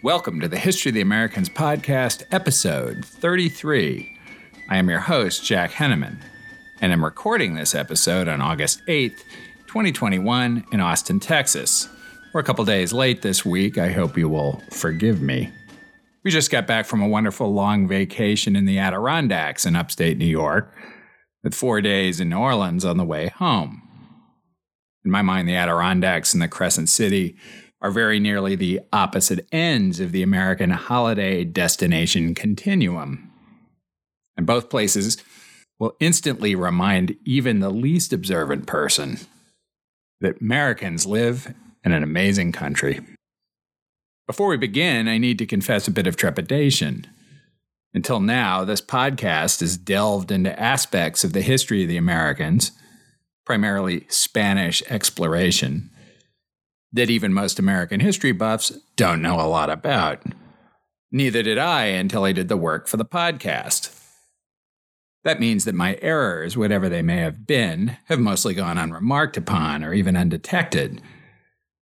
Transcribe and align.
Welcome 0.00 0.40
to 0.42 0.48
the 0.48 0.58
History 0.58 0.90
of 0.90 0.94
the 0.94 1.00
Americans 1.00 1.48
podcast, 1.48 2.22
episode 2.30 3.04
33. 3.04 4.16
I 4.68 4.76
am 4.76 4.88
your 4.88 5.00
host, 5.00 5.44
Jack 5.44 5.72
Henneman, 5.72 6.18
and 6.80 6.92
I'm 6.92 7.04
recording 7.04 7.54
this 7.54 7.74
episode 7.74 8.28
on 8.28 8.40
August 8.40 8.80
8th, 8.86 9.24
2021, 9.66 10.66
in 10.70 10.80
Austin, 10.80 11.18
Texas. 11.18 11.88
We're 12.32 12.42
a 12.42 12.44
couple 12.44 12.64
days 12.64 12.92
late 12.92 13.22
this 13.22 13.44
week. 13.44 13.76
I 13.76 13.90
hope 13.90 14.16
you 14.16 14.28
will 14.28 14.62
forgive 14.70 15.20
me. 15.20 15.52
We 16.22 16.30
just 16.30 16.52
got 16.52 16.68
back 16.68 16.86
from 16.86 17.02
a 17.02 17.08
wonderful 17.08 17.52
long 17.52 17.88
vacation 17.88 18.54
in 18.54 18.66
the 18.66 18.78
Adirondacks 18.78 19.66
in 19.66 19.74
upstate 19.74 20.16
New 20.16 20.26
York, 20.26 20.72
with 21.42 21.56
four 21.56 21.80
days 21.80 22.20
in 22.20 22.28
New 22.28 22.38
Orleans 22.38 22.84
on 22.84 22.98
the 22.98 23.04
way 23.04 23.30
home. 23.30 23.82
In 25.04 25.10
my 25.10 25.22
mind, 25.22 25.48
the 25.48 25.56
Adirondacks 25.56 26.34
and 26.34 26.42
the 26.42 26.46
Crescent 26.46 26.88
City 26.88 27.36
are 27.80 27.90
very 27.90 28.18
nearly 28.18 28.54
the 28.54 28.80
opposite 28.92 29.46
ends 29.52 30.00
of 30.00 30.12
the 30.12 30.22
American 30.22 30.70
holiday 30.70 31.44
destination 31.44 32.34
continuum. 32.34 33.30
And 34.36 34.46
both 34.46 34.70
places 34.70 35.16
will 35.78 35.96
instantly 36.00 36.54
remind 36.54 37.16
even 37.24 37.60
the 37.60 37.70
least 37.70 38.12
observant 38.12 38.66
person 38.66 39.18
that 40.20 40.40
Americans 40.40 41.06
live 41.06 41.54
in 41.84 41.92
an 41.92 42.02
amazing 42.02 42.52
country. 42.52 43.00
Before 44.26 44.48
we 44.48 44.56
begin, 44.56 45.08
I 45.08 45.18
need 45.18 45.38
to 45.38 45.46
confess 45.46 45.86
a 45.86 45.92
bit 45.92 46.06
of 46.06 46.16
trepidation. 46.16 47.06
Until 47.94 48.20
now, 48.20 48.64
this 48.64 48.82
podcast 48.82 49.60
has 49.60 49.78
delved 49.78 50.30
into 50.30 50.58
aspects 50.60 51.24
of 51.24 51.32
the 51.32 51.40
history 51.40 51.82
of 51.82 51.88
the 51.88 51.96
Americans, 51.96 52.72
primarily 53.46 54.04
Spanish 54.08 54.82
exploration, 54.90 55.90
that 56.92 57.10
even 57.10 57.32
most 57.32 57.58
American 57.58 58.00
history 58.00 58.32
buffs 58.32 58.70
don't 58.96 59.22
know 59.22 59.40
a 59.40 59.46
lot 59.46 59.70
about. 59.70 60.22
Neither 61.10 61.42
did 61.42 61.58
I 61.58 61.86
until 61.86 62.24
I 62.24 62.32
did 62.32 62.48
the 62.48 62.56
work 62.56 62.86
for 62.88 62.96
the 62.96 63.04
podcast. 63.04 63.94
That 65.24 65.40
means 65.40 65.64
that 65.64 65.74
my 65.74 65.98
errors, 66.00 66.56
whatever 66.56 66.88
they 66.88 67.02
may 67.02 67.18
have 67.18 67.46
been, 67.46 67.96
have 68.06 68.20
mostly 68.20 68.54
gone 68.54 68.78
unremarked 68.78 69.36
upon 69.36 69.84
or 69.84 69.92
even 69.92 70.16
undetected. 70.16 71.02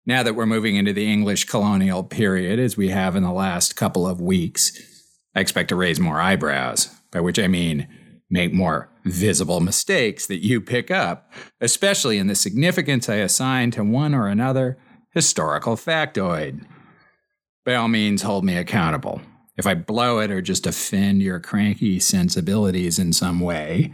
Now 0.07 0.23
that 0.23 0.35
we're 0.35 0.47
moving 0.47 0.77
into 0.77 0.93
the 0.93 1.11
English 1.11 1.45
colonial 1.45 2.03
period, 2.03 2.59
as 2.59 2.77
we 2.77 2.89
have 2.89 3.15
in 3.15 3.23
the 3.23 3.33
last 3.33 3.77
couple 3.77 4.07
of 4.07 4.21
weeks, 4.21 4.73
I 5.35 5.41
expect 5.41 5.69
to 5.69 5.77
raise 5.77 6.01
more 6.01 6.21
eyebrows, 6.21 6.89
by 7.13 7.21
which 7.21 7.39
I 7.39 7.47
mean 7.47 7.87
make 8.31 8.53
more 8.53 8.91
visible 9.05 9.61
mistakes 9.61 10.27
that 10.27 10.45
you 10.45 10.61
pick 10.61 10.91
up, 10.91 11.33
especially 11.61 12.19
in 12.19 12.27
the 12.27 12.35
significance 12.35 13.09
I 13.09 13.17
assign 13.17 13.71
to 13.73 13.85
one 13.85 14.15
or 14.15 14.29
another 14.29 14.79
historical 15.13 15.77
factoid. 15.77 16.65
By 17.65 17.75
all 17.75 17.89
means, 17.89 18.23
hold 18.23 18.45
me 18.45 18.57
accountable. 18.57 19.21
If 19.57 19.67
I 19.67 19.75
blow 19.75 20.21
it 20.21 20.31
or 20.31 20.41
just 20.41 20.67
offend 20.67 21.23
your 21.23 21.41
cranky 21.41 21.99
sensibilities 21.99 22.99
in 22.99 23.13
some 23.13 23.41
way, 23.41 23.93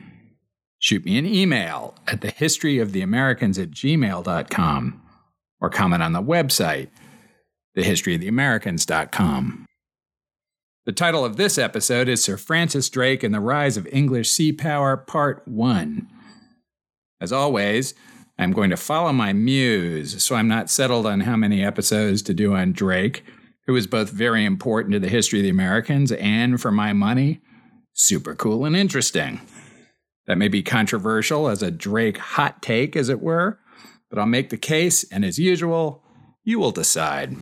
shoot 0.78 1.04
me 1.04 1.16
an 1.16 1.26
email 1.26 1.94
at 2.06 2.20
thehistoryoftheamericans 2.20 3.60
at 3.60 3.70
gmail.com 3.70 5.02
or 5.60 5.70
comment 5.70 6.02
on 6.02 6.12
the 6.12 6.22
website, 6.22 6.90
thehistoryoftheamericans.com. 7.76 9.66
The 10.86 10.92
title 10.92 11.24
of 11.24 11.38
this 11.38 11.56
episode 11.56 12.08
is 12.08 12.22
Sir 12.22 12.36
Francis 12.36 12.90
Drake 12.90 13.22
and 13.22 13.34
the 13.34 13.40
Rise 13.40 13.78
of 13.78 13.88
English 13.90 14.30
Sea 14.30 14.52
Power, 14.52 14.98
Part 14.98 15.48
1. 15.48 16.06
As 17.22 17.32
always, 17.32 17.94
I'm 18.38 18.52
going 18.52 18.70
to 18.70 18.76
follow 18.76 19.12
my 19.12 19.32
muse, 19.32 20.22
so 20.24 20.34
I'm 20.34 20.48
not 20.48 20.68
settled 20.68 21.06
on 21.06 21.20
how 21.20 21.36
many 21.36 21.64
episodes 21.64 22.20
to 22.22 22.34
do 22.34 22.54
on 22.54 22.72
Drake, 22.72 23.24
who 23.66 23.76
is 23.76 23.86
both 23.86 24.10
very 24.10 24.44
important 24.44 24.92
to 24.92 24.98
the 24.98 25.08
history 25.08 25.38
of 25.38 25.44
the 25.44 25.50
Americans 25.50 26.10
and, 26.12 26.60
for 26.60 26.72
my 26.72 26.92
money, 26.92 27.40
super 27.92 28.34
cool 28.34 28.64
and 28.64 28.74
interesting. 28.74 29.40
That 30.26 30.38
may 30.38 30.48
be 30.48 30.62
controversial 30.62 31.48
as 31.48 31.62
a 31.62 31.70
Drake 31.70 32.18
hot 32.18 32.60
take, 32.60 32.96
as 32.96 33.08
it 33.08 33.20
were, 33.20 33.60
but 34.10 34.18
I'll 34.18 34.26
make 34.26 34.50
the 34.50 34.56
case, 34.56 35.04
and 35.12 35.24
as 35.24 35.38
usual, 35.38 36.02
you 36.42 36.58
will 36.58 36.72
decide. 36.72 37.36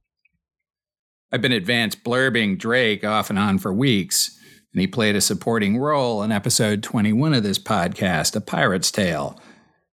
I've 1.32 1.42
been 1.42 1.52
advanced 1.52 2.04
blurbing 2.04 2.58
Drake 2.58 3.02
off 3.02 3.30
and 3.30 3.38
on 3.38 3.58
for 3.58 3.72
weeks, 3.72 4.38
and 4.74 4.80
he 4.80 4.86
played 4.86 5.16
a 5.16 5.22
supporting 5.22 5.78
role 5.78 6.22
in 6.22 6.30
episode 6.30 6.82
21 6.82 7.32
of 7.32 7.42
this 7.42 7.58
podcast, 7.58 8.36
A 8.36 8.42
Pirate's 8.42 8.90
Tale 8.90 9.40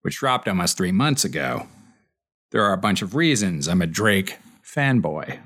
which 0.06 0.18
dropped 0.18 0.46
almost 0.46 0.76
three 0.76 0.92
months 0.92 1.24
ago. 1.24 1.66
There 2.52 2.62
are 2.62 2.72
a 2.72 2.78
bunch 2.78 3.02
of 3.02 3.16
reasons 3.16 3.66
I'm 3.66 3.82
a 3.82 3.88
Drake 3.88 4.36
fanboy. 4.62 5.40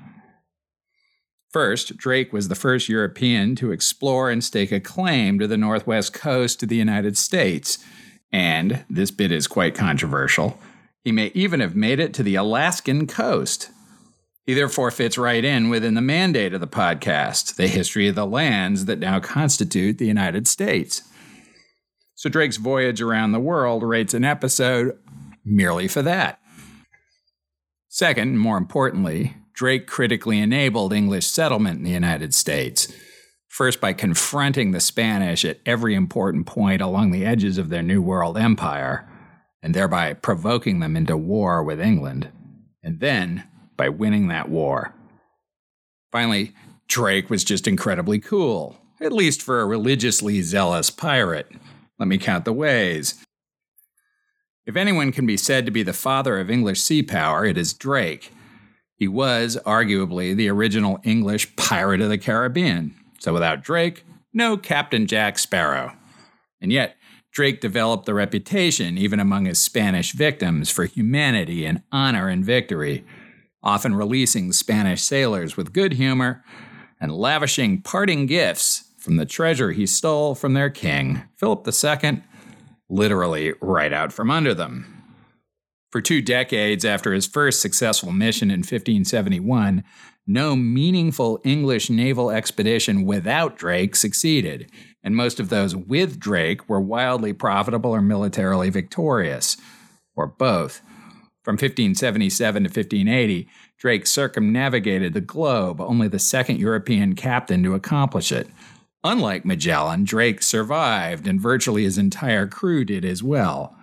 First, 1.49 1.97
Drake 1.97 2.31
was 2.31 2.47
the 2.47 2.53
first 2.53 2.87
European 2.87 3.55
to 3.55 3.71
explore 3.71 4.29
and 4.29 4.43
stake 4.43 4.71
a 4.71 4.79
claim 4.79 5.39
to 5.39 5.47
the 5.47 5.57
northwest 5.57 6.13
coast 6.13 6.61
of 6.61 6.69
the 6.69 6.75
United 6.75 7.17
States, 7.17 7.79
and 8.31 8.85
this 8.87 9.09
bit 9.09 9.31
is 9.31 9.47
quite 9.47 9.73
controversial. 9.73 10.59
He 11.03 11.11
may 11.11 11.31
even 11.33 11.59
have 11.59 11.75
made 11.75 11.99
it 11.99 12.13
to 12.13 12.21
the 12.21 12.35
Alaskan 12.35 13.07
coast. 13.07 13.71
He 14.45 14.53
therefore 14.53 14.91
fits 14.91 15.17
right 15.17 15.43
in 15.43 15.69
within 15.69 15.95
the 15.95 16.01
mandate 16.01 16.53
of 16.53 16.61
the 16.61 16.67
podcast, 16.67 17.55
the 17.55 17.67
history 17.67 18.07
of 18.07 18.13
the 18.13 18.27
lands 18.27 18.85
that 18.85 18.99
now 18.99 19.19
constitute 19.19 19.97
the 19.97 20.05
United 20.05 20.47
States. 20.47 21.01
So 22.21 22.29
Drake's 22.29 22.57
voyage 22.57 23.01
around 23.01 23.31
the 23.31 23.39
world 23.39 23.81
rates 23.81 24.13
an 24.13 24.23
episode 24.23 24.95
merely 25.43 25.87
for 25.87 26.03
that. 26.03 26.39
Second, 27.89 28.37
more 28.37 28.59
importantly, 28.59 29.35
Drake 29.55 29.87
critically 29.87 30.37
enabled 30.37 30.93
English 30.93 31.25
settlement 31.25 31.79
in 31.79 31.83
the 31.83 31.89
United 31.89 32.35
States. 32.35 32.93
First, 33.47 33.81
by 33.81 33.93
confronting 33.93 34.69
the 34.69 34.79
Spanish 34.79 35.43
at 35.43 35.61
every 35.65 35.95
important 35.95 36.45
point 36.45 36.79
along 36.79 37.09
the 37.09 37.25
edges 37.25 37.57
of 37.57 37.69
their 37.69 37.81
New 37.81 38.03
World 38.03 38.37
empire, 38.37 39.09
and 39.63 39.73
thereby 39.73 40.13
provoking 40.13 40.79
them 40.79 40.95
into 40.95 41.17
war 41.17 41.63
with 41.63 41.81
England, 41.81 42.29
and 42.83 42.99
then 42.99 43.47
by 43.77 43.89
winning 43.89 44.27
that 44.27 44.47
war. 44.47 44.93
Finally, 46.11 46.53
Drake 46.87 47.31
was 47.31 47.43
just 47.43 47.67
incredibly 47.67 48.19
cool, 48.19 48.77
at 49.01 49.11
least 49.11 49.41
for 49.41 49.59
a 49.59 49.65
religiously 49.65 50.43
zealous 50.43 50.91
pirate. 50.91 51.51
Let 52.01 52.07
me 52.07 52.17
count 52.17 52.45
the 52.45 52.51
ways. 52.51 53.23
If 54.65 54.75
anyone 54.75 55.11
can 55.11 55.27
be 55.27 55.37
said 55.37 55.67
to 55.67 55.71
be 55.71 55.83
the 55.83 55.93
father 55.93 56.39
of 56.39 56.49
English 56.49 56.81
sea 56.81 57.03
power, 57.03 57.45
it 57.45 57.59
is 57.59 57.73
Drake. 57.73 58.31
He 58.95 59.07
was, 59.07 59.55
arguably, 59.67 60.35
the 60.35 60.49
original 60.49 60.99
English 61.03 61.55
pirate 61.55 62.01
of 62.01 62.09
the 62.09 62.17
Caribbean. 62.17 62.95
So 63.19 63.33
without 63.33 63.61
Drake, 63.61 64.03
no 64.33 64.57
Captain 64.57 65.05
Jack 65.05 65.37
Sparrow. 65.37 65.93
And 66.59 66.71
yet, 66.71 66.95
Drake 67.31 67.61
developed 67.61 68.07
the 68.07 68.15
reputation, 68.15 68.97
even 68.97 69.19
among 69.19 69.45
his 69.45 69.61
Spanish 69.61 70.13
victims, 70.13 70.71
for 70.71 70.85
humanity 70.85 71.67
and 71.67 71.83
honor 71.91 72.29
and 72.29 72.43
victory, 72.43 73.05
often 73.61 73.93
releasing 73.93 74.53
Spanish 74.53 75.03
sailors 75.03 75.55
with 75.55 75.71
good 75.71 75.93
humor 75.93 76.43
and 76.99 77.11
lavishing 77.11 77.79
parting 77.83 78.25
gifts 78.25 78.90
from 79.01 79.15
the 79.15 79.25
treasure 79.25 79.71
he 79.71 79.85
stole 79.87 80.35
from 80.35 80.53
their 80.53 80.69
king, 80.69 81.23
Philip 81.35 81.67
II, 81.67 82.21
literally 82.87 83.53
right 83.59 83.91
out 83.91 84.13
from 84.13 84.29
under 84.29 84.53
them. 84.53 85.03
For 85.91 86.01
two 86.01 86.21
decades 86.21 86.85
after 86.85 87.11
his 87.11 87.27
first 87.27 87.61
successful 87.61 88.11
mission 88.11 88.49
in 88.49 88.59
1571, 88.59 89.83
no 90.27 90.55
meaningful 90.55 91.41
English 91.43 91.89
naval 91.89 92.29
expedition 92.29 93.03
without 93.03 93.57
Drake 93.57 93.95
succeeded, 93.95 94.71
and 95.03 95.15
most 95.15 95.39
of 95.39 95.49
those 95.49 95.75
with 95.75 96.19
Drake 96.19 96.69
were 96.69 96.79
wildly 96.79 97.33
profitable 97.33 97.91
or 97.91 98.01
militarily 98.01 98.69
victorious, 98.69 99.57
or 100.15 100.27
both. 100.27 100.81
From 101.43 101.53
1577 101.53 102.63
to 102.63 102.67
1580, 102.67 103.49
Drake 103.79 104.05
circumnavigated 104.05 105.13
the 105.13 105.21
globe, 105.21 105.81
only 105.81 106.07
the 106.07 106.19
second 106.19 106.59
European 106.59 107.15
captain 107.15 107.63
to 107.63 107.73
accomplish 107.73 108.31
it, 108.31 108.47
Unlike 109.03 109.45
Magellan, 109.45 110.03
Drake 110.03 110.43
survived, 110.43 111.27
and 111.27 111.41
virtually 111.41 111.83
his 111.83 111.97
entire 111.97 112.45
crew 112.45 112.85
did 112.85 113.03
as 113.03 113.23
well. 113.23 113.75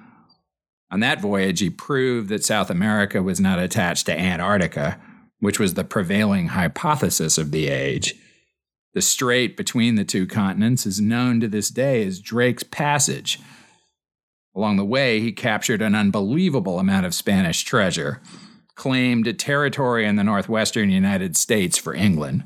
On 0.90 1.00
that 1.00 1.20
voyage, 1.20 1.60
he 1.60 1.70
proved 1.70 2.28
that 2.28 2.44
South 2.44 2.70
America 2.70 3.22
was 3.22 3.40
not 3.40 3.58
attached 3.58 4.06
to 4.06 4.18
Antarctica, 4.18 5.00
which 5.40 5.58
was 5.58 5.74
the 5.74 5.84
prevailing 5.84 6.48
hypothesis 6.48 7.36
of 7.36 7.50
the 7.50 7.68
age. 7.68 8.14
The 8.94 9.02
strait 9.02 9.56
between 9.56 9.96
the 9.96 10.04
two 10.04 10.26
continents 10.26 10.86
is 10.86 11.00
known 11.00 11.40
to 11.40 11.48
this 11.48 11.68
day 11.68 12.06
as 12.06 12.20
Drake's 12.20 12.62
Passage. 12.62 13.40
Along 14.54 14.76
the 14.76 14.84
way, 14.84 15.20
he 15.20 15.32
captured 15.32 15.82
an 15.82 15.94
unbelievable 15.94 16.78
amount 16.78 17.06
of 17.06 17.14
Spanish 17.14 17.64
treasure, 17.64 18.22
claimed 18.76 19.38
territory 19.38 20.06
in 20.06 20.16
the 20.16 20.24
northwestern 20.24 20.90
United 20.90 21.36
States 21.36 21.76
for 21.76 21.92
England 21.92 22.44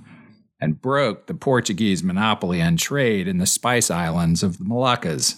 and 0.62 0.80
broke 0.80 1.26
the 1.26 1.34
Portuguese 1.34 2.04
monopoly 2.04 2.62
on 2.62 2.76
trade 2.76 3.26
in 3.26 3.38
the 3.38 3.46
Spice 3.46 3.90
Islands 3.90 4.44
of 4.44 4.58
the 4.58 4.64
Moluccas. 4.64 5.34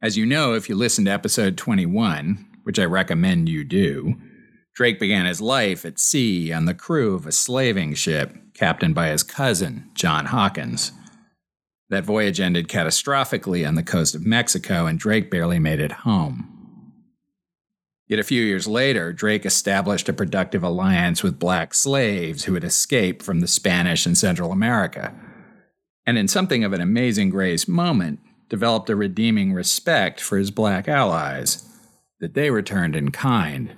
As 0.00 0.16
you 0.16 0.24
know, 0.24 0.54
if 0.54 0.70
you 0.70 0.74
listen 0.74 1.04
to 1.04 1.10
episode 1.10 1.58
21, 1.58 2.46
which 2.62 2.78
I 2.78 2.86
recommend 2.86 3.46
you 3.46 3.64
do, 3.64 4.14
Drake 4.74 4.98
began 4.98 5.26
his 5.26 5.42
life 5.42 5.84
at 5.84 5.98
sea 5.98 6.50
on 6.50 6.64
the 6.64 6.72
crew 6.72 7.14
of 7.14 7.26
a 7.26 7.32
slaving 7.32 7.92
ship 7.92 8.34
captained 8.54 8.94
by 8.94 9.08
his 9.08 9.22
cousin, 9.22 9.90
John 9.92 10.24
Hawkins. 10.26 10.92
That 11.90 12.04
voyage 12.04 12.40
ended 12.40 12.68
catastrophically 12.68 13.68
on 13.68 13.74
the 13.74 13.82
coast 13.82 14.14
of 14.14 14.24
Mexico, 14.24 14.86
and 14.86 14.98
Drake 14.98 15.30
barely 15.30 15.58
made 15.58 15.80
it 15.80 15.92
home. 15.92 16.57
Yet 18.08 18.18
a 18.18 18.24
few 18.24 18.42
years 18.42 18.66
later, 18.66 19.12
Drake 19.12 19.44
established 19.44 20.08
a 20.08 20.14
productive 20.14 20.62
alliance 20.62 21.22
with 21.22 21.38
black 21.38 21.74
slaves 21.74 22.44
who 22.44 22.54
had 22.54 22.64
escaped 22.64 23.22
from 23.22 23.40
the 23.40 23.46
Spanish 23.46 24.06
in 24.06 24.14
Central 24.14 24.50
America. 24.50 25.14
And 26.06 26.16
in 26.16 26.26
something 26.26 26.64
of 26.64 26.72
an 26.72 26.80
amazing 26.80 27.28
grace 27.28 27.68
moment, 27.68 28.20
developed 28.48 28.88
a 28.88 28.96
redeeming 28.96 29.52
respect 29.52 30.20
for 30.20 30.38
his 30.38 30.50
black 30.50 30.88
allies 30.88 31.68
that 32.18 32.32
they 32.32 32.50
returned 32.50 32.96
in 32.96 33.10
kind. 33.10 33.74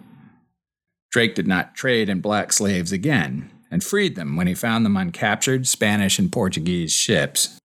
Drake 1.11 1.35
did 1.35 1.49
not 1.49 1.75
trade 1.75 2.09
in 2.09 2.21
black 2.21 2.53
slaves 2.53 2.93
again 2.93 3.50
and 3.71 3.83
freed 3.83 4.15
them 4.15 4.37
when 4.37 4.47
he 4.47 4.55
found 4.55 4.85
them 4.85 4.97
on 4.97 5.11
captured 5.11 5.67
Spanish 5.67 6.19
and 6.19 6.31
Portuguese 6.31 6.93
ships. 6.93 7.60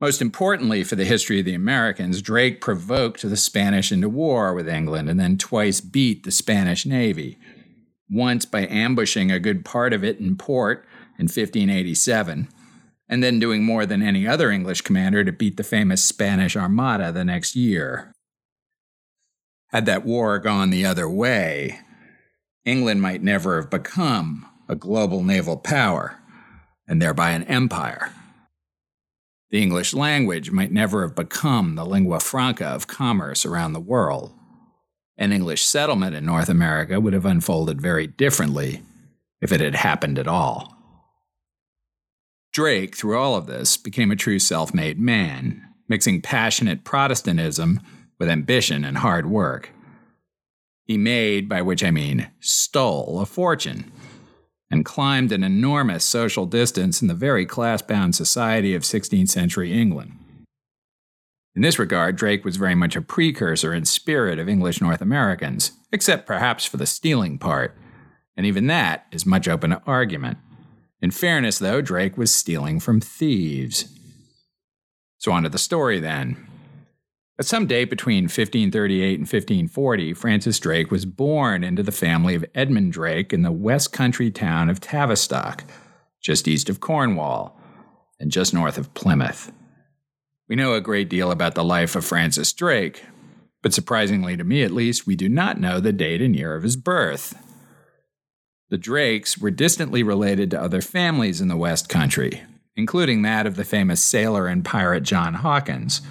Most 0.00 0.22
importantly 0.22 0.82
for 0.82 0.96
the 0.96 1.04
history 1.04 1.40
of 1.40 1.44
the 1.44 1.54
Americans, 1.54 2.22
Drake 2.22 2.60
provoked 2.60 3.20
the 3.20 3.36
Spanish 3.36 3.92
into 3.92 4.08
war 4.08 4.54
with 4.54 4.68
England 4.68 5.10
and 5.10 5.20
then 5.20 5.36
twice 5.36 5.82
beat 5.82 6.24
the 6.24 6.30
Spanish 6.30 6.86
Navy. 6.86 7.38
Once 8.08 8.46
by 8.46 8.66
ambushing 8.66 9.30
a 9.30 9.38
good 9.38 9.64
part 9.64 9.92
of 9.92 10.02
it 10.02 10.18
in 10.18 10.36
port 10.36 10.86
in 11.18 11.24
1587, 11.24 12.48
and 13.10 13.22
then 13.22 13.38
doing 13.38 13.62
more 13.62 13.84
than 13.84 14.02
any 14.02 14.26
other 14.26 14.50
English 14.50 14.80
commander 14.80 15.22
to 15.22 15.32
beat 15.32 15.58
the 15.58 15.62
famous 15.62 16.02
Spanish 16.02 16.56
Armada 16.56 17.12
the 17.12 17.24
next 17.24 17.54
year. 17.54 18.12
Had 19.68 19.84
that 19.86 20.04
war 20.04 20.38
gone 20.38 20.70
the 20.70 20.86
other 20.86 21.08
way, 21.08 21.78
England 22.64 23.02
might 23.02 23.22
never 23.22 23.60
have 23.60 23.70
become 23.70 24.46
a 24.66 24.74
global 24.74 25.22
naval 25.22 25.58
power, 25.58 26.18
and 26.88 27.02
thereby 27.02 27.30
an 27.30 27.44
empire. 27.44 28.12
The 29.50 29.62
English 29.62 29.94
language 29.94 30.52
might 30.52 30.70
never 30.70 31.02
have 31.02 31.16
become 31.16 31.74
the 31.74 31.84
lingua 31.84 32.20
franca 32.20 32.66
of 32.66 32.86
commerce 32.86 33.44
around 33.44 33.72
the 33.72 33.80
world. 33.80 34.32
An 35.18 35.32
English 35.32 35.64
settlement 35.64 36.14
in 36.14 36.24
North 36.24 36.48
America 36.48 37.00
would 37.00 37.12
have 37.12 37.26
unfolded 37.26 37.80
very 37.80 38.06
differently 38.06 38.82
if 39.40 39.50
it 39.50 39.60
had 39.60 39.74
happened 39.74 40.18
at 40.18 40.28
all. 40.28 40.76
Drake, 42.52 42.96
through 42.96 43.18
all 43.18 43.34
of 43.34 43.46
this, 43.46 43.76
became 43.76 44.10
a 44.10 44.16
true 44.16 44.38
self 44.38 44.72
made 44.72 45.00
man, 45.00 45.62
mixing 45.88 46.22
passionate 46.22 46.84
Protestantism 46.84 47.80
with 48.18 48.28
ambition 48.28 48.84
and 48.84 48.98
hard 48.98 49.26
work. 49.26 49.70
He 50.84 50.96
made, 50.96 51.48
by 51.48 51.62
which 51.62 51.84
I 51.84 51.90
mean 51.90 52.30
stole, 52.40 53.20
a 53.20 53.26
fortune 53.26 53.92
and 54.70 54.84
climbed 54.84 55.32
an 55.32 55.42
enormous 55.42 56.04
social 56.04 56.46
distance 56.46 57.02
in 57.02 57.08
the 57.08 57.14
very 57.14 57.44
class 57.44 57.82
bound 57.82 58.14
society 58.14 58.74
of 58.74 58.82
16th 58.82 59.28
century 59.28 59.72
England. 59.72 60.12
In 61.56 61.62
this 61.62 61.78
regard, 61.78 62.16
Drake 62.16 62.44
was 62.44 62.56
very 62.56 62.76
much 62.76 62.94
a 62.94 63.02
precursor 63.02 63.74
in 63.74 63.84
spirit 63.84 64.38
of 64.38 64.48
English 64.48 64.80
North 64.80 65.00
Americans, 65.00 65.72
except 65.92 66.26
perhaps 66.26 66.64
for 66.64 66.76
the 66.76 66.86
stealing 66.86 67.38
part, 67.38 67.76
and 68.36 68.46
even 68.46 68.68
that 68.68 69.06
is 69.10 69.26
much 69.26 69.48
open 69.48 69.70
to 69.70 69.82
argument. 69.86 70.38
In 71.02 71.10
fairness, 71.10 71.58
though, 71.58 71.80
Drake 71.80 72.16
was 72.16 72.32
stealing 72.32 72.78
from 72.78 73.00
thieves. 73.00 73.86
So, 75.18 75.32
on 75.32 75.42
to 75.42 75.48
the 75.48 75.58
story 75.58 75.98
then. 75.98 76.46
At 77.40 77.46
some 77.46 77.66
date 77.66 77.88
between 77.88 78.24
1538 78.24 79.14
and 79.14 79.20
1540, 79.20 80.12
Francis 80.12 80.58
Drake 80.58 80.90
was 80.90 81.06
born 81.06 81.64
into 81.64 81.82
the 81.82 81.90
family 81.90 82.34
of 82.34 82.44
Edmund 82.54 82.92
Drake 82.92 83.32
in 83.32 83.40
the 83.40 83.50
west 83.50 83.94
country 83.94 84.30
town 84.30 84.68
of 84.68 84.78
Tavistock, 84.78 85.64
just 86.20 86.46
east 86.46 86.68
of 86.68 86.80
Cornwall 86.80 87.58
and 88.20 88.30
just 88.30 88.52
north 88.52 88.76
of 88.76 88.92
Plymouth. 88.92 89.52
We 90.50 90.56
know 90.56 90.74
a 90.74 90.82
great 90.82 91.08
deal 91.08 91.30
about 91.30 91.54
the 91.54 91.64
life 91.64 91.96
of 91.96 92.04
Francis 92.04 92.52
Drake, 92.52 93.04
but 93.62 93.72
surprisingly 93.72 94.36
to 94.36 94.44
me 94.44 94.62
at 94.62 94.70
least, 94.70 95.06
we 95.06 95.16
do 95.16 95.30
not 95.30 95.58
know 95.58 95.80
the 95.80 95.94
date 95.94 96.20
and 96.20 96.36
year 96.36 96.54
of 96.54 96.62
his 96.62 96.76
birth. 96.76 97.42
The 98.68 98.76
Drakes 98.76 99.38
were 99.38 99.50
distantly 99.50 100.02
related 100.02 100.50
to 100.50 100.60
other 100.60 100.82
families 100.82 101.40
in 101.40 101.48
the 101.48 101.56
West 101.56 101.88
Country, 101.88 102.42
including 102.76 103.22
that 103.22 103.46
of 103.46 103.56
the 103.56 103.64
famous 103.64 104.04
sailor 104.04 104.46
and 104.46 104.62
pirate 104.62 105.04
John 105.04 105.32
Hawkins 105.32 106.02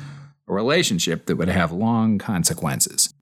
a 0.50 0.54
relationship 0.54 1.28
that 1.28 1.36
would 1.36 1.48
have 1.48 1.72
long 1.72 2.18
consequences. 2.18 3.14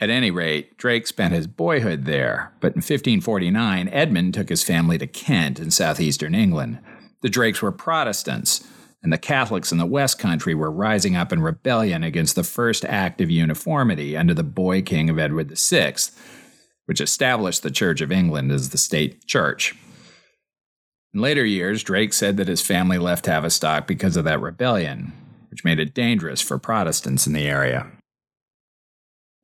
At 0.00 0.10
any 0.10 0.30
rate, 0.30 0.76
Drake 0.78 1.06
spent 1.06 1.34
his 1.34 1.46
boyhood 1.46 2.06
there, 2.06 2.52
but 2.60 2.72
in 2.72 2.78
1549, 2.78 3.88
Edmund 3.88 4.34
took 4.34 4.48
his 4.48 4.64
family 4.64 4.98
to 4.98 5.06
Kent 5.06 5.60
in 5.60 5.70
southeastern 5.70 6.34
England. 6.34 6.80
The 7.20 7.28
Drakes 7.28 7.62
were 7.62 7.70
Protestants, 7.70 8.66
and 9.02 9.12
the 9.12 9.18
Catholics 9.18 9.70
in 9.70 9.78
the 9.78 9.86
West 9.86 10.18
Country 10.18 10.54
were 10.54 10.70
rising 10.70 11.14
up 11.14 11.32
in 11.32 11.40
rebellion 11.40 12.02
against 12.02 12.34
the 12.34 12.44
First 12.44 12.84
Act 12.84 13.20
of 13.20 13.30
Uniformity 13.30 14.16
under 14.16 14.34
the 14.34 14.42
boy 14.42 14.82
king 14.82 15.08
of 15.08 15.18
Edward 15.18 15.56
VI, 15.56 15.94
which 16.86 17.00
established 17.00 17.62
the 17.62 17.70
Church 17.70 18.00
of 18.00 18.10
England 18.10 18.50
as 18.50 18.70
the 18.70 18.78
state 18.78 19.26
church. 19.26 19.76
In 21.14 21.20
later 21.20 21.44
years, 21.44 21.82
Drake 21.82 22.12
said 22.12 22.36
that 22.38 22.48
his 22.48 22.60
family 22.60 22.98
left 22.98 23.26
Tavistock 23.26 23.86
because 23.86 24.16
of 24.16 24.24
that 24.24 24.40
rebellion, 24.40 25.12
which 25.52 25.64
made 25.64 25.78
it 25.78 25.92
dangerous 25.92 26.40
for 26.40 26.58
Protestants 26.58 27.26
in 27.26 27.34
the 27.34 27.46
area. 27.46 27.92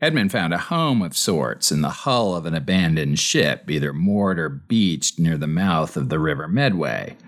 Edmund 0.01 0.33
found 0.33 0.55
a 0.55 0.59
home 0.59 1.03
of 1.03 1.15
sorts 1.15 1.71
in 1.71 1.83
the 1.83 1.91
hull 1.91 2.35
of 2.35 2.47
an 2.47 2.55
abandoned 2.55 3.19
ship, 3.19 3.71
either 3.71 3.93
moored 3.93 4.39
or 4.39 4.49
beached 4.49 5.19
near 5.19 5.37
the 5.37 5.47
mouth 5.47 5.99
of 5.99 6.09
the 6.09 6.19
River 6.19 6.49
Medway. 6.49 7.19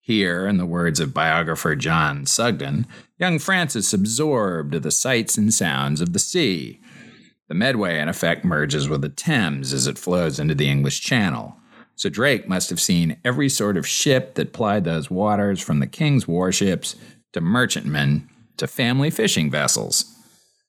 Here, 0.00 0.46
in 0.46 0.56
the 0.56 0.64
words 0.64 0.98
of 0.98 1.12
biographer 1.12 1.76
John 1.76 2.24
Sugden, 2.24 2.86
young 3.18 3.38
Francis 3.38 3.92
absorbed 3.92 4.72
the 4.82 4.90
sights 4.90 5.36
and 5.36 5.52
sounds 5.52 6.00
of 6.00 6.14
the 6.14 6.18
sea. 6.18 6.80
The 7.48 7.54
Medway, 7.54 7.98
in 8.00 8.08
effect, 8.08 8.46
merges 8.46 8.88
with 8.88 9.02
the 9.02 9.10
Thames 9.10 9.74
as 9.74 9.86
it 9.86 9.98
flows 9.98 10.38
into 10.38 10.54
the 10.54 10.70
English 10.70 11.02
Channel. 11.02 11.54
So 11.96 12.08
Drake 12.08 12.48
must 12.48 12.70
have 12.70 12.80
seen 12.80 13.18
every 13.24 13.48
sort 13.48 13.76
of 13.76 13.86
ship 13.86 14.36
that 14.36 14.54
plied 14.54 14.84
those 14.84 15.10
waters 15.10 15.60
from 15.60 15.80
the 15.80 15.86
king's 15.86 16.26
warships 16.26 16.94
to 17.36 17.40
merchantmen 17.42 18.26
to 18.56 18.66
family 18.66 19.10
fishing 19.10 19.50
vessels. 19.50 20.16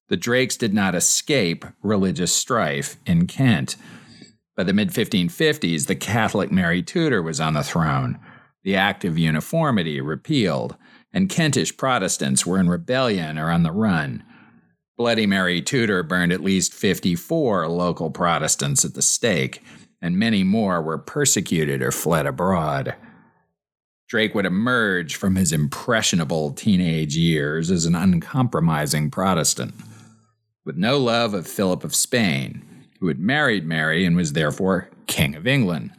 The 0.10 0.18
Drakes 0.18 0.58
did 0.58 0.74
not 0.74 0.96
escape 0.96 1.64
religious 1.82 2.34
strife 2.34 2.98
in 3.06 3.26
Kent. 3.26 3.78
By 4.58 4.64
the 4.64 4.74
mid 4.74 4.90
1550s, 4.90 5.88
the 5.88 5.96
Catholic 5.96 6.52
Mary 6.52 6.84
Tudor 6.84 7.22
was 7.22 7.40
on 7.40 7.54
the 7.54 7.64
throne, 7.64 8.20
the 8.64 8.76
Act 8.76 9.06
of 9.06 9.18
Uniformity 9.18 10.02
repealed, 10.02 10.76
and 11.14 11.30
Kentish 11.30 11.78
Protestants 11.78 12.46
were 12.46 12.60
in 12.60 12.68
rebellion 12.68 13.38
or 13.38 13.50
on 13.50 13.64
the 13.64 13.72
run. 13.72 14.24
Bloody 14.98 15.26
Mary 15.26 15.62
Tudor 15.62 16.04
burned 16.04 16.34
at 16.34 16.44
least 16.44 16.74
54 16.74 17.70
local 17.70 18.12
Protestants 18.12 18.84
at 18.84 18.94
the 18.94 19.02
stake, 19.02 19.64
and 20.02 20.20
many 20.20 20.44
more 20.44 20.82
were 20.82 20.98
persecuted 20.98 21.82
or 21.82 21.94
fled 21.94 22.26
abroad. 22.26 22.94
Drake 24.08 24.34
would 24.34 24.46
emerge 24.46 25.18
from 25.18 25.36
his 25.36 25.52
impressionable 25.52 26.52
teenage 26.52 27.18
years 27.18 27.70
as 27.70 27.86
an 27.86 27.94
uncompromising 27.94 29.12
Protestant, 29.12 29.76
with 30.66 30.78
no 30.78 30.98
love 30.98 31.34
of 31.34 31.46
Philip 31.46 31.84
of 31.84 31.94
Spain, 31.94 32.64
who 33.02 33.10
had 33.10 33.20
married 33.20 33.66
Mary 33.66 34.06
and 34.06 34.16
was 34.16 34.32
therefore 34.32 34.90
King 35.08 35.36
of 35.36 35.46
England. 35.46 35.92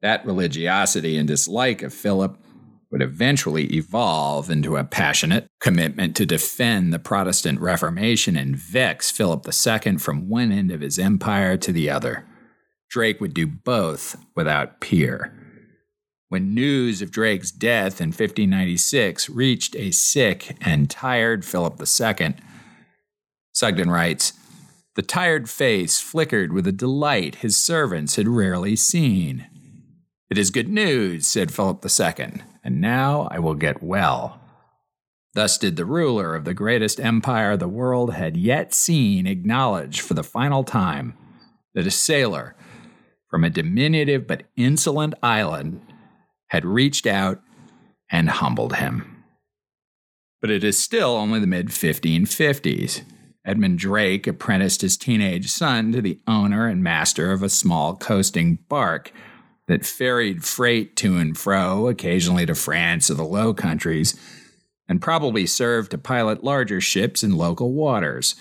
That 0.00 0.24
religiosity 0.24 1.18
and 1.18 1.28
dislike 1.28 1.82
of 1.82 1.92
Philip 1.92 2.38
would 2.90 3.02
eventually 3.02 3.64
evolve 3.74 4.48
into 4.48 4.76
a 4.76 4.84
passionate 4.84 5.48
commitment 5.60 6.16
to 6.16 6.24
defend 6.24 6.94
the 6.94 6.98
Protestant 6.98 7.60
Reformation 7.60 8.36
and 8.36 8.56
vex 8.56 9.10
Philip 9.10 9.46
II 9.46 9.98
from 9.98 10.30
one 10.30 10.50
end 10.50 10.70
of 10.70 10.80
his 10.80 10.98
empire 10.98 11.58
to 11.58 11.72
the 11.72 11.90
other. 11.90 12.24
Drake 12.88 13.20
would 13.20 13.34
do 13.34 13.46
both 13.46 14.16
without 14.34 14.80
peer 14.80 15.35
when 16.28 16.54
news 16.54 17.02
of 17.02 17.10
Drake's 17.10 17.50
death 17.50 18.00
in 18.00 18.08
1596 18.08 19.30
reached 19.30 19.76
a 19.76 19.92
sick 19.92 20.56
and 20.60 20.90
tired 20.90 21.44
Philip 21.44 21.80
II. 21.80 22.34
Sugden 23.52 23.90
writes 23.90 24.32
The 24.96 25.02
tired 25.02 25.48
face 25.48 26.00
flickered 26.00 26.52
with 26.52 26.66
a 26.66 26.72
delight 26.72 27.36
his 27.36 27.56
servants 27.56 28.16
had 28.16 28.28
rarely 28.28 28.74
seen. 28.74 29.46
It 30.28 30.38
is 30.38 30.50
good 30.50 30.68
news, 30.68 31.26
said 31.26 31.54
Philip 31.54 31.84
II, 31.84 32.42
and 32.64 32.80
now 32.80 33.28
I 33.30 33.38
will 33.38 33.54
get 33.54 33.82
well. 33.82 34.40
Thus 35.34 35.58
did 35.58 35.76
the 35.76 35.84
ruler 35.84 36.34
of 36.34 36.44
the 36.44 36.54
greatest 36.54 36.98
empire 36.98 37.56
the 37.56 37.68
world 37.68 38.14
had 38.14 38.36
yet 38.36 38.74
seen 38.74 39.26
acknowledge 39.26 40.00
for 40.00 40.14
the 40.14 40.24
final 40.24 40.64
time 40.64 41.14
that 41.74 41.86
a 41.86 41.90
sailor 41.90 42.56
from 43.28 43.44
a 43.44 43.50
diminutive 43.50 44.26
but 44.26 44.44
insolent 44.56 45.14
island 45.22 45.80
had 46.48 46.64
reached 46.64 47.06
out 47.06 47.40
and 48.10 48.28
humbled 48.28 48.76
him. 48.76 49.24
But 50.40 50.50
it 50.50 50.62
is 50.62 50.78
still 50.78 51.16
only 51.16 51.40
the 51.40 51.46
mid 51.46 51.68
1550s, 51.68 53.02
Edmund 53.46 53.78
Drake 53.78 54.26
apprenticed 54.26 54.80
his 54.80 54.96
teenage 54.96 55.48
son 55.48 55.92
to 55.92 56.02
the 56.02 56.20
owner 56.26 56.66
and 56.66 56.82
master 56.82 57.30
of 57.30 57.44
a 57.44 57.48
small 57.48 57.96
coasting 57.96 58.58
bark 58.68 59.12
that 59.68 59.86
ferried 59.86 60.44
freight 60.44 60.96
to 60.96 61.16
and 61.16 61.38
fro, 61.38 61.86
occasionally 61.86 62.44
to 62.46 62.54
France 62.56 63.08
or 63.08 63.14
the 63.14 63.24
Low 63.24 63.54
Countries, 63.54 64.18
and 64.88 65.00
probably 65.00 65.46
served 65.46 65.92
to 65.92 65.98
pilot 65.98 66.42
larger 66.42 66.80
ships 66.80 67.22
in 67.22 67.36
local 67.36 67.72
waters. 67.72 68.34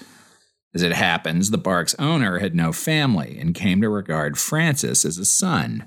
As 0.74 0.82
it 0.82 0.94
happens, 0.94 1.52
the 1.52 1.58
bark's 1.58 1.96
owner 2.00 2.40
had 2.40 2.56
no 2.56 2.72
family 2.74 3.38
and 3.40 3.56
came 3.56 3.82
to 3.82 3.90
regard 3.90 4.38
Francis 4.38 5.06
as 5.06 5.18
a 5.18 5.26
son. 5.26 5.86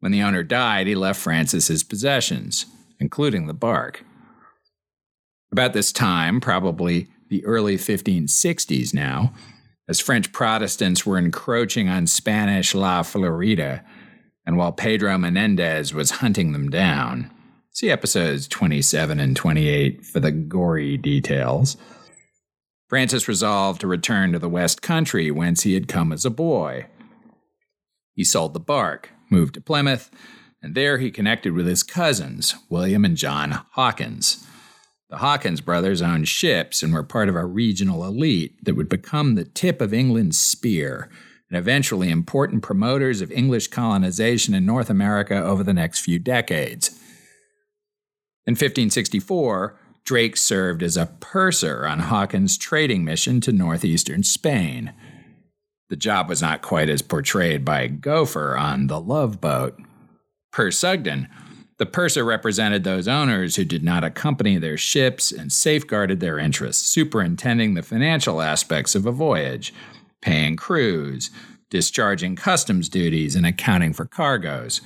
When 0.00 0.12
the 0.12 0.22
owner 0.22 0.42
died, 0.42 0.86
he 0.86 0.94
left 0.94 1.20
Francis 1.20 1.68
his 1.68 1.82
possessions, 1.82 2.66
including 3.00 3.46
the 3.46 3.54
bark. 3.54 4.04
About 5.52 5.72
this 5.72 5.92
time, 5.92 6.40
probably 6.40 7.08
the 7.28 7.44
early 7.44 7.76
1560s 7.76 8.92
now, 8.92 9.32
as 9.88 10.00
French 10.00 10.32
Protestants 10.32 11.06
were 11.06 11.18
encroaching 11.18 11.88
on 11.88 12.06
Spanish 12.06 12.74
La 12.74 13.02
Florida, 13.02 13.84
and 14.44 14.56
while 14.56 14.72
Pedro 14.72 15.16
Menendez 15.18 15.94
was 15.94 16.12
hunting 16.12 16.52
them 16.52 16.68
down. 16.68 17.30
See 17.72 17.90
episodes 17.90 18.48
27 18.48 19.20
and 19.20 19.36
28 19.36 20.04
for 20.04 20.20
the 20.20 20.30
gory 20.30 20.96
details. 20.96 21.76
Francis 22.88 23.28
resolved 23.28 23.80
to 23.80 23.86
return 23.86 24.32
to 24.32 24.38
the 24.38 24.48
West 24.48 24.80
Country 24.80 25.30
whence 25.30 25.62
he 25.62 25.74
had 25.74 25.88
come 25.88 26.12
as 26.12 26.24
a 26.24 26.30
boy. 26.30 26.86
He 28.14 28.24
sold 28.24 28.54
the 28.54 28.60
bark, 28.60 29.10
moved 29.30 29.54
to 29.54 29.60
Plymouth, 29.60 30.10
and 30.62 30.74
there 30.74 30.98
he 30.98 31.10
connected 31.10 31.52
with 31.52 31.66
his 31.66 31.82
cousins, 31.82 32.54
William 32.68 33.04
and 33.04 33.16
John 33.16 33.62
Hawkins. 33.72 34.46
The 35.08 35.18
Hawkins 35.18 35.60
brothers 35.60 36.02
owned 36.02 36.28
ships 36.28 36.82
and 36.82 36.92
were 36.92 37.04
part 37.04 37.28
of 37.28 37.36
a 37.36 37.44
regional 37.44 38.04
elite 38.04 38.64
that 38.64 38.74
would 38.74 38.88
become 38.88 39.34
the 39.34 39.44
tip 39.44 39.80
of 39.80 39.94
England's 39.94 40.38
spear 40.38 41.08
and 41.48 41.56
eventually 41.56 42.10
important 42.10 42.62
promoters 42.62 43.20
of 43.20 43.30
English 43.30 43.68
colonization 43.68 44.52
in 44.54 44.66
North 44.66 44.90
America 44.90 45.36
over 45.36 45.62
the 45.62 45.72
next 45.72 46.00
few 46.00 46.18
decades. 46.18 46.90
In 48.46 48.52
1564, 48.52 49.78
Drake 50.04 50.36
served 50.36 50.82
as 50.82 50.96
a 50.96 51.06
purser 51.06 51.86
on 51.86 51.98
Hawkins' 51.98 52.56
trading 52.56 53.04
mission 53.04 53.40
to 53.42 53.52
northeastern 53.52 54.22
Spain. 54.22 54.92
The 55.88 55.96
job 55.96 56.28
was 56.28 56.42
not 56.42 56.62
quite 56.62 56.88
as 56.88 57.02
portrayed 57.02 57.64
by 57.64 57.86
Gopher 57.86 58.56
on 58.56 58.88
The 58.88 59.00
Love 59.00 59.40
Boat. 59.40 59.78
Per 60.50 60.70
Sugden, 60.70 61.28
the 61.78 61.86
purser 61.86 62.24
represented 62.24 62.82
those 62.82 63.06
owners 63.06 63.56
who 63.56 63.64
did 63.64 63.84
not 63.84 64.02
accompany 64.02 64.56
their 64.56 64.78
ships 64.78 65.30
and 65.30 65.52
safeguarded 65.52 66.20
their 66.20 66.38
interests, 66.38 66.88
superintending 66.88 67.74
the 67.74 67.82
financial 67.82 68.40
aspects 68.40 68.94
of 68.94 69.06
a 69.06 69.12
voyage, 69.12 69.74
paying 70.22 70.56
crews, 70.56 71.30
discharging 71.70 72.34
customs 72.34 72.88
duties, 72.88 73.36
and 73.36 73.46
accounting 73.46 73.92
for 73.92 74.06
cargoes. 74.06 74.80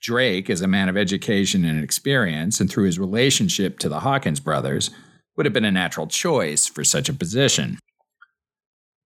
Drake, 0.00 0.48
as 0.48 0.62
a 0.62 0.68
man 0.68 0.88
of 0.88 0.96
education 0.96 1.64
and 1.64 1.82
experience, 1.82 2.60
and 2.60 2.70
through 2.70 2.84
his 2.84 2.98
relationship 2.98 3.78
to 3.80 3.88
the 3.88 4.00
Hawkins 4.00 4.40
brothers, 4.40 4.90
would 5.36 5.44
have 5.44 5.52
been 5.52 5.64
a 5.64 5.70
natural 5.70 6.06
choice 6.06 6.66
for 6.66 6.84
such 6.84 7.08
a 7.08 7.14
position. 7.14 7.78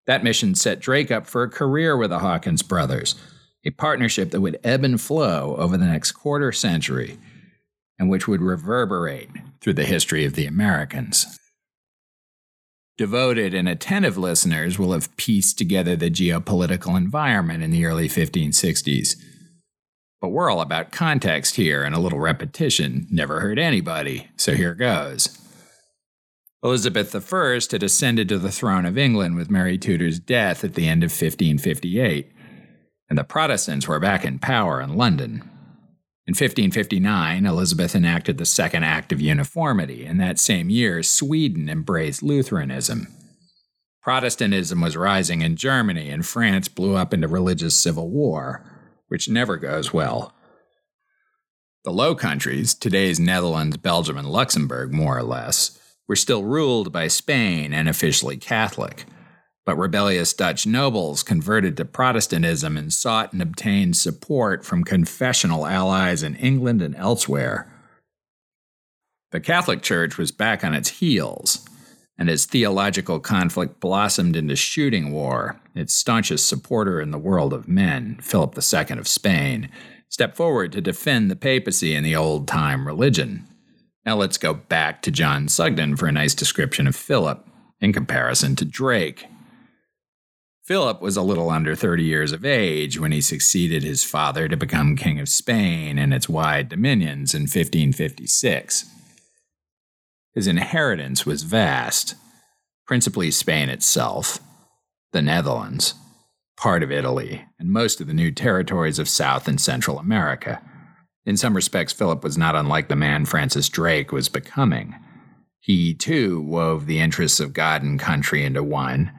That 0.07 0.23
mission 0.23 0.55
set 0.55 0.79
Drake 0.79 1.11
up 1.11 1.27
for 1.27 1.43
a 1.43 1.49
career 1.49 1.95
with 1.95 2.09
the 2.09 2.19
Hawkins 2.19 2.61
brothers 2.61 3.15
a 3.65 3.71
partnership 3.71 4.31
that 4.31 4.41
would 4.41 4.59
ebb 4.63 4.83
and 4.85 4.99
flow 4.99 5.55
over 5.57 5.77
the 5.77 5.85
next 5.85 6.13
quarter 6.13 6.51
century 6.51 7.17
and 7.97 8.09
which 8.09 8.27
would 8.27 8.41
reverberate 8.41 9.29
through 9.59 9.73
the 9.73 9.83
history 9.83 10.23
of 10.23 10.33
the 10.33 10.45
Americans. 10.45 11.37
Devoted 12.97 13.53
and 13.53 13.67
attentive 13.67 14.17
listeners 14.17 14.79
will 14.79 14.93
have 14.93 15.15
pieced 15.17 15.57
together 15.57 15.95
the 15.95 16.09
geopolitical 16.09 16.97
environment 16.97 17.63
in 17.63 17.71
the 17.71 17.85
early 17.85 18.07
1560s. 18.07 19.15
But 20.21 20.29
we're 20.29 20.49
all 20.49 20.59
about 20.59 20.91
context 20.91 21.55
here, 21.55 21.83
and 21.83 21.95
a 21.95 21.99
little 21.99 22.19
repetition 22.19 23.07
never 23.09 23.39
hurt 23.39 23.57
anybody, 23.57 24.29
so 24.35 24.53
here 24.53 24.75
goes. 24.75 25.37
Elizabeth 26.63 27.15
I 27.15 27.59
had 27.71 27.83
ascended 27.83 28.29
to 28.29 28.37
the 28.37 28.51
throne 28.51 28.85
of 28.85 28.97
England 28.97 29.35
with 29.35 29.49
Mary 29.49 29.77
Tudor's 29.77 30.19
death 30.19 30.63
at 30.63 30.73
the 30.73 30.87
end 30.87 31.03
of 31.03 31.11
1558 31.11 32.33
and 33.09 33.17
the 33.17 33.23
Protestants 33.23 33.87
were 33.87 33.99
back 33.99 34.23
in 34.23 34.39
power 34.39 34.79
in 34.79 34.95
London. 34.95 35.41
In 36.27 36.33
1559, 36.33 37.45
Elizabeth 37.45 37.95
enacted 37.95 38.37
the 38.37 38.45
Second 38.45 38.83
Act 38.83 39.11
of 39.11 39.19
Uniformity, 39.19 40.05
and 40.05 40.19
that 40.19 40.37
same 40.37 40.69
year, 40.69 41.01
Sweden 41.01 41.67
embraced 41.67 42.21
Lutheranism. 42.21 43.07
Protestantism 44.03 44.79
was 44.79 44.95
rising 44.95 45.41
in 45.41 45.55
Germany, 45.55 46.09
and 46.09 46.25
France 46.25 46.67
blew 46.67 46.95
up 46.95 47.13
into 47.13 47.27
religious 47.27 47.75
civil 47.75 48.09
war, 48.11 48.63
which 49.07 49.27
never 49.27 49.57
goes 49.57 49.91
well. 49.91 50.35
The 51.83 51.91
Low 51.91 52.13
Countries, 52.13 52.75
today's 52.75 53.19
Netherlands, 53.19 53.77
Belgium, 53.77 54.17
and 54.17 54.29
Luxembourg, 54.29 54.93
more 54.93 55.17
or 55.17 55.23
less, 55.23 55.78
were 56.09 56.17
still 56.17 56.43
ruled 56.43 56.91
by 56.91 57.07
Spain 57.07 57.71
and 57.71 57.87
officially 57.87 58.35
Catholic 58.35 59.05
but 59.69 59.77
rebellious 59.77 60.33
Dutch 60.33 60.65
nobles 60.65 61.21
converted 61.21 61.77
to 61.77 61.85
Protestantism 61.85 62.75
and 62.75 62.91
sought 62.91 63.33
and 63.33 63.39
obtained 63.39 63.95
support 63.95 64.65
from 64.65 64.83
confessional 64.83 65.67
allies 65.67 66.23
in 66.23 66.33
England 66.37 66.81
and 66.81 66.95
elsewhere. 66.95 67.71
The 69.29 69.39
Catholic 69.39 69.83
Church 69.83 70.17
was 70.17 70.31
back 70.31 70.63
on 70.63 70.73
its 70.73 70.89
heels, 70.89 71.67
and 72.17 72.31
as 72.31 72.47
theological 72.47 73.19
conflict 73.19 73.79
blossomed 73.79 74.35
into 74.35 74.55
shooting 74.55 75.11
war, 75.11 75.61
its 75.75 75.93
staunchest 75.93 76.47
supporter 76.47 76.99
in 76.99 77.11
the 77.11 77.19
world 77.19 77.53
of 77.53 77.67
men, 77.67 78.17
Philip 78.23 78.57
II 78.57 78.97
of 78.97 79.07
Spain, 79.07 79.69
stepped 80.09 80.35
forward 80.35 80.71
to 80.71 80.81
defend 80.81 81.29
the 81.29 81.35
papacy 81.35 81.93
and 81.93 82.03
the 82.03 82.15
old 82.15 82.47
time 82.47 82.87
religion. 82.87 83.47
Now 84.05 84.15
let's 84.15 84.37
go 84.37 84.53
back 84.53 85.01
to 85.03 85.11
John 85.11 85.47
Sugden 85.47 85.95
for 85.95 86.07
a 86.07 86.11
nice 86.11 86.33
description 86.33 86.87
of 86.87 86.95
Philip 86.95 87.45
in 87.81 87.93
comparison 87.93 88.55
to 88.57 88.65
Drake. 88.65 89.25
Philip 90.63 91.01
was 91.01 91.17
a 91.17 91.23
little 91.23 91.49
under 91.49 91.75
30 91.75 92.03
years 92.03 92.31
of 92.31 92.45
age 92.45 92.99
when 92.99 93.11
he 93.11 93.21
succeeded 93.21 93.81
his 93.81 94.03
father 94.03 94.47
to 94.47 94.55
become 94.55 94.95
King 94.95 95.19
of 95.19 95.27
Spain 95.27 95.97
and 95.97 96.13
its 96.13 96.29
wide 96.29 96.69
dominions 96.69 97.33
in 97.33 97.41
1556. 97.41 98.85
His 100.35 100.47
inheritance 100.47 101.25
was 101.25 101.41
vast, 101.41 102.13
principally 102.85 103.31
Spain 103.31 103.67
itself, 103.67 104.39
the 105.11 105.23
Netherlands, 105.23 105.95
part 106.55 106.83
of 106.83 106.91
Italy, 106.91 107.45
and 107.57 107.71
most 107.71 107.99
of 107.99 108.05
the 108.05 108.13
new 108.13 108.31
territories 108.31 108.99
of 108.99 109.09
South 109.09 109.47
and 109.47 109.59
Central 109.59 109.97
America. 109.97 110.61
In 111.25 111.37
some 111.37 111.55
respects, 111.55 111.93
Philip 111.93 112.23
was 112.23 112.37
not 112.37 112.55
unlike 112.55 112.87
the 112.87 112.95
man 112.95 113.25
Francis 113.25 113.69
Drake 113.69 114.11
was 114.11 114.29
becoming. 114.29 114.95
He, 115.59 115.93
too, 115.93 116.41
wove 116.41 116.85
the 116.85 116.99
interests 116.99 117.39
of 117.39 117.53
God 117.53 117.83
and 117.83 117.99
country 117.99 118.43
into 118.43 118.63
one 118.63 119.11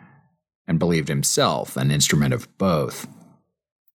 and 0.66 0.78
believed 0.78 1.08
himself 1.08 1.76
an 1.76 1.90
instrument 1.90 2.32
of 2.32 2.56
both. 2.58 3.06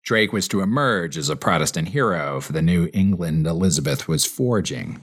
Drake 0.03 0.34
was 0.34 0.48
to 0.48 0.62
emerge 0.62 1.17
as 1.17 1.29
a 1.29 1.36
Protestant 1.36 1.89
hero 1.89 2.41
for 2.41 2.53
the 2.53 2.62
New 2.62 2.89
England 2.93 3.46
Elizabeth 3.46 4.08
was 4.08 4.25
forging. 4.25 5.01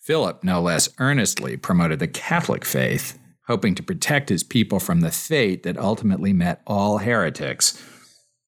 Philip 0.00 0.42
no 0.42 0.60
less 0.60 0.88
earnestly 0.98 1.56
promoted 1.56 1.98
the 1.98 2.08
Catholic 2.08 2.64
faith, 2.64 3.18
hoping 3.46 3.74
to 3.74 3.82
protect 3.82 4.30
his 4.30 4.42
people 4.42 4.80
from 4.80 5.00
the 5.00 5.10
fate 5.10 5.62
that 5.64 5.76
ultimately 5.76 6.32
met 6.32 6.62
all 6.66 6.98
heretics, 6.98 7.80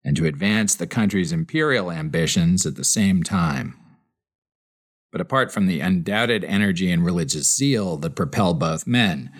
and 0.04 0.16
to 0.16 0.26
advance 0.26 0.74
the 0.74 0.86
country's 0.86 1.32
imperial 1.32 1.90
ambitions 1.90 2.66
at 2.66 2.76
the 2.76 2.84
same 2.84 3.22
time. 3.22 3.78
But 5.10 5.20
apart 5.20 5.52
from 5.52 5.66
the 5.66 5.80
undoubted 5.80 6.44
energy 6.44 6.90
and 6.90 7.04
religious 7.04 7.54
zeal 7.54 7.96
that 7.98 8.16
propelled 8.16 8.58
both 8.58 8.86
men, 8.86 9.30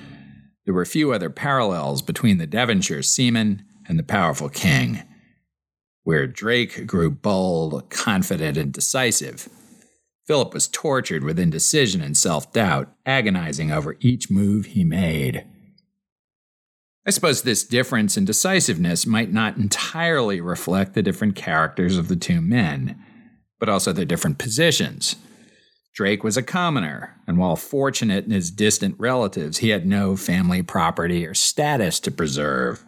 there 0.65 0.75
were 0.75 0.85
few 0.85 1.13
other 1.13 1.31
parallels 1.31 2.01
between 2.01 2.39
the 2.39 2.47
Devonshire 2.47 3.03
seaman 3.03 3.65
and 3.87 3.99
the 3.99 4.05
powerful 4.05 4.49
king. 4.49 5.03
Where 6.05 6.27
Drake 6.27 6.87
grew 6.87 7.11
bold, 7.11 7.91
confident, 7.91 8.57
and 8.57 8.73
decisive, 8.73 9.49
Philip 10.27 10.55
was 10.55 10.69
tortured 10.69 11.23
with 11.23 11.39
indecision 11.39 12.01
and 12.01 12.17
self 12.17 12.53
doubt, 12.53 12.95
agonizing 13.05 13.71
over 13.71 13.97
each 14.01 14.31
move 14.31 14.67
he 14.67 14.85
made. 14.85 15.45
I 17.07 17.11
suppose 17.11 17.43
this 17.43 17.65
difference 17.65 18.17
in 18.17 18.25
decisiveness 18.25 19.07
might 19.07 19.33
not 19.33 19.57
entirely 19.59 20.41
reflect 20.41 20.95
the 20.95 21.03
different 21.03 21.37
characters 21.37 21.99
of 21.99 22.09
the 22.09 22.17
two 22.17 22.41
men, 22.41 22.99
but 23.61 23.69
also 23.69 23.93
their 23.93 24.07
different 24.07 24.39
positions. 24.39 25.17
Drake 25.95 26.25
was 26.25 26.37
a 26.37 26.43
commoner, 26.43 27.21
and 27.27 27.39
while 27.39 27.57
fortunate 27.57 28.25
in 28.25 28.31
his 28.31 28.51
distant 28.51 28.97
relatives, 28.99 29.59
he 29.59 29.69
had 29.69 29.87
no 29.87 30.17
family 30.17 30.63
property 30.63 31.27
or 31.27 31.35
status 31.35 32.01
to 32.01 32.11
preserve. 32.11 32.85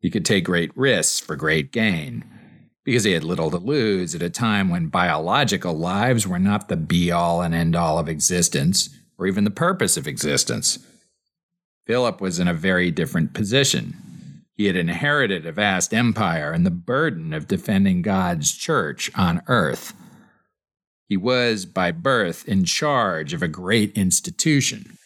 He 0.00 0.10
could 0.10 0.24
take 0.24 0.44
great 0.44 0.76
risks 0.76 1.20
for 1.20 1.36
great 1.36 1.72
gain, 1.72 2.24
because 2.82 3.04
he 3.04 3.12
had 3.12 3.24
little 3.24 3.50
to 3.50 3.58
lose 3.58 4.14
at 4.14 4.22
a 4.22 4.30
time 4.30 4.68
when 4.68 4.88
biological 4.88 5.74
lives 5.74 6.26
were 6.26 6.38
not 6.38 6.68
the 6.68 6.76
be 6.76 7.12
all 7.12 7.42
and 7.42 7.54
end 7.54 7.76
all 7.76 7.98
of 7.98 8.08
existence, 8.08 8.88
or 9.18 9.26
even 9.26 9.44
the 9.44 9.50
purpose 9.50 9.96
of 9.96 10.08
existence. 10.08 10.78
Philip 11.86 12.20
was 12.20 12.38
in 12.38 12.48
a 12.48 12.54
very 12.54 12.90
different 12.90 13.32
position. 13.32 14.42
He 14.54 14.66
had 14.66 14.76
inherited 14.76 15.46
a 15.46 15.52
vast 15.52 15.94
empire 15.94 16.50
and 16.50 16.66
the 16.66 16.70
burden 16.70 17.32
of 17.32 17.46
defending 17.46 18.02
God's 18.02 18.52
church 18.52 19.10
on 19.14 19.42
earth. 19.46 19.92
He 21.08 21.16
was, 21.16 21.66
by 21.66 21.92
birth, 21.92 22.46
in 22.48 22.64
charge 22.64 23.32
of 23.32 23.42
a 23.42 23.48
great 23.48 23.96
institution, 23.96 24.98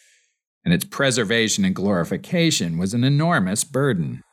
and 0.65 0.73
its 0.73 0.85
preservation 0.85 1.63
and 1.63 1.75
glorification 1.75 2.79
was 2.79 2.93
an 2.93 3.03
enormous 3.03 3.63
burden. 3.63 4.23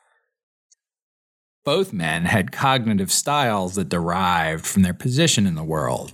Both 1.65 1.93
men 1.93 2.25
had 2.25 2.53
cognitive 2.53 3.13
styles 3.13 3.75
that 3.75 3.91
derived 3.91 4.67
from 4.67 4.83
their 4.83 4.95
position 4.95 5.47
in 5.47 5.55
the 5.55 5.65
world. 5.65 6.13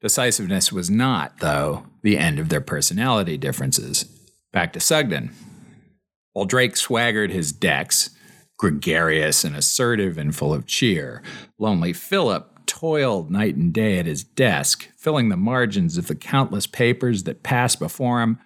Decisiveness 0.00 0.72
was 0.72 0.90
not, 0.90 1.38
though, 1.38 1.84
the 2.02 2.18
end 2.18 2.40
of 2.40 2.48
their 2.48 2.60
personality 2.60 3.36
differences. 3.36 4.13
Back 4.54 4.72
to 4.74 4.80
Sugden. 4.80 5.32
While 6.32 6.44
Drake 6.44 6.76
swaggered 6.76 7.32
his 7.32 7.50
decks, 7.50 8.10
gregarious 8.56 9.42
and 9.42 9.56
assertive 9.56 10.16
and 10.16 10.34
full 10.34 10.54
of 10.54 10.64
cheer, 10.64 11.24
lonely 11.58 11.92
Philip 11.92 12.64
toiled 12.64 13.32
night 13.32 13.56
and 13.56 13.74
day 13.74 13.98
at 13.98 14.06
his 14.06 14.22
desk, 14.22 14.88
filling 14.96 15.28
the 15.28 15.36
margins 15.36 15.98
of 15.98 16.06
the 16.06 16.14
countless 16.14 16.68
papers 16.68 17.24
that 17.24 17.42
passed 17.42 17.80
before 17.80 18.22
him 18.22 18.38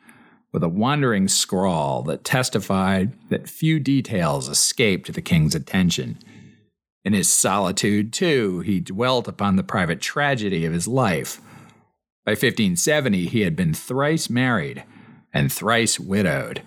with 0.50 0.62
a 0.62 0.68
wandering 0.70 1.28
scrawl 1.28 2.02
that 2.04 2.24
testified 2.24 3.12
that 3.28 3.46
few 3.46 3.78
details 3.78 4.48
escaped 4.48 5.12
the 5.12 5.20
king's 5.20 5.54
attention. 5.54 6.18
In 7.04 7.12
his 7.12 7.28
solitude, 7.28 8.14
too, 8.14 8.60
he 8.60 8.80
dwelt 8.80 9.28
upon 9.28 9.56
the 9.56 9.62
private 9.62 10.00
tragedy 10.00 10.64
of 10.64 10.72
his 10.72 10.88
life. 10.88 11.42
By 12.24 12.32
1570, 12.32 13.26
he 13.26 13.42
had 13.42 13.54
been 13.54 13.74
thrice 13.74 14.30
married 14.30 14.84
and 15.38 15.52
thrice 15.52 15.98
widowed 15.98 16.62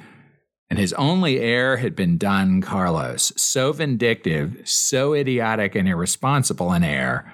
and 0.72 0.80
his 0.80 0.94
only 0.94 1.38
heir 1.42 1.75
had 1.75 1.98
been 1.98 2.18
Don 2.18 2.62
Carlos, 2.62 3.34
so 3.36 3.74
vindictive, 3.74 4.62
so 4.63 5.13
idiotic 5.13 5.75
and 5.75 5.86
irresponsible 5.86 6.72
an 6.72 6.82
heir 6.82 7.30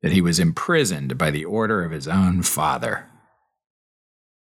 that 0.00 0.12
he 0.12 0.22
was 0.22 0.40
imprisoned 0.40 1.18
by 1.18 1.30
the 1.30 1.44
order 1.44 1.84
of 1.84 1.92
his 1.92 2.08
own 2.08 2.40
father. 2.40 3.04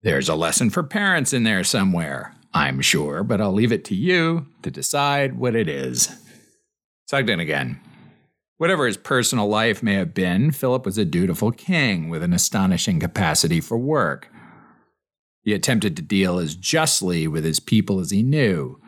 There's 0.02 0.30
a 0.30 0.36
lesson 0.36 0.72
for 0.72 0.82
parents 0.82 1.32
in 1.32 1.44
there 1.44 1.64
somewhere, 1.64 2.34
I'm 2.56 2.82
sure, 2.82 3.24
but 3.24 3.40
I'll 3.40 3.54
leave 3.54 3.72
it 3.72 3.86
to 3.86 3.96
you 3.96 4.48
to 4.64 4.72
decide 4.72 5.38
what 5.38 5.56
it 5.56 5.70
is. 5.70 6.10
Sugden 7.06 7.40
again. 7.40 7.80
Whatever 8.58 8.88
his 8.88 8.98
personal 8.98 9.48
life 9.48 9.84
may 9.84 9.94
have 9.94 10.16
been, 10.16 10.50
Philip 10.50 10.88
was 10.88 10.98
a 10.98 11.06
dutiful 11.06 11.52
king 11.52 12.10
with 12.10 12.24
an 12.24 12.34
astonishing 12.34 13.00
capacity 13.00 13.62
for 13.62 13.78
work. 13.78 14.28
He 15.48 15.54
attempted 15.54 15.96
to 15.96 16.02
deal 16.02 16.40
as 16.40 16.56
justly 16.56 17.26
with 17.26 17.46
his 17.46 17.62
people 17.62 18.02
as 18.02 18.12
he 18.12 18.22
knew, 18.22 18.82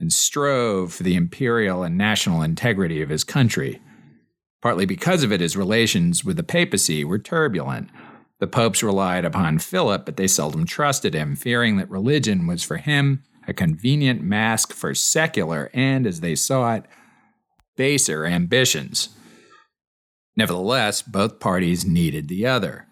and 0.00 0.10
strove 0.10 0.94
for 0.94 1.02
the 1.02 1.14
imperial 1.14 1.82
and 1.82 1.98
national 1.98 2.40
integrity 2.40 3.02
of 3.02 3.10
his 3.10 3.24
country. 3.24 3.78
Partly 4.62 4.86
because 4.86 5.22
of 5.22 5.30
it, 5.32 5.42
his 5.42 5.54
relations 5.54 6.24
with 6.24 6.38
the 6.38 6.42
papacy 6.42 7.04
were 7.04 7.18
turbulent. 7.18 7.90
The 8.38 8.46
popes 8.46 8.82
relied 8.82 9.26
upon 9.26 9.58
Philip, 9.58 10.06
but 10.06 10.16
they 10.16 10.26
seldom 10.26 10.64
trusted 10.64 11.12
him, 11.12 11.36
fearing 11.36 11.76
that 11.76 11.90
religion 11.90 12.46
was 12.46 12.62
for 12.62 12.78
him 12.78 13.22
a 13.46 13.52
convenient 13.52 14.22
mask 14.22 14.72
for 14.72 14.94
secular 14.94 15.70
and, 15.74 16.06
as 16.06 16.20
they 16.20 16.34
saw 16.34 16.74
it, 16.76 16.86
baser 17.76 18.24
ambitions. 18.24 19.10
Nevertheless, 20.38 21.02
both 21.02 21.38
parties 21.38 21.84
needed 21.84 22.28
the 22.28 22.46
other. 22.46 22.86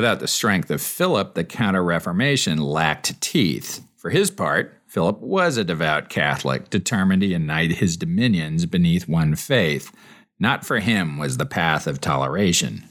Without 0.00 0.20
the 0.20 0.28
strength 0.28 0.70
of 0.70 0.80
Philip, 0.80 1.34
the 1.34 1.44
Counter 1.44 1.84
Reformation 1.84 2.56
lacked 2.56 3.20
teeth. 3.20 3.82
For 3.98 4.08
his 4.08 4.30
part, 4.30 4.80
Philip 4.86 5.20
was 5.20 5.58
a 5.58 5.62
devout 5.62 6.08
Catholic, 6.08 6.70
determined 6.70 7.20
to 7.20 7.26
unite 7.26 7.72
his 7.72 7.98
dominions 7.98 8.64
beneath 8.64 9.06
one 9.06 9.36
faith. 9.36 9.94
Not 10.38 10.64
for 10.64 10.78
him 10.78 11.18
was 11.18 11.36
the 11.36 11.44
path 11.44 11.86
of 11.86 12.00
toleration. 12.00 12.84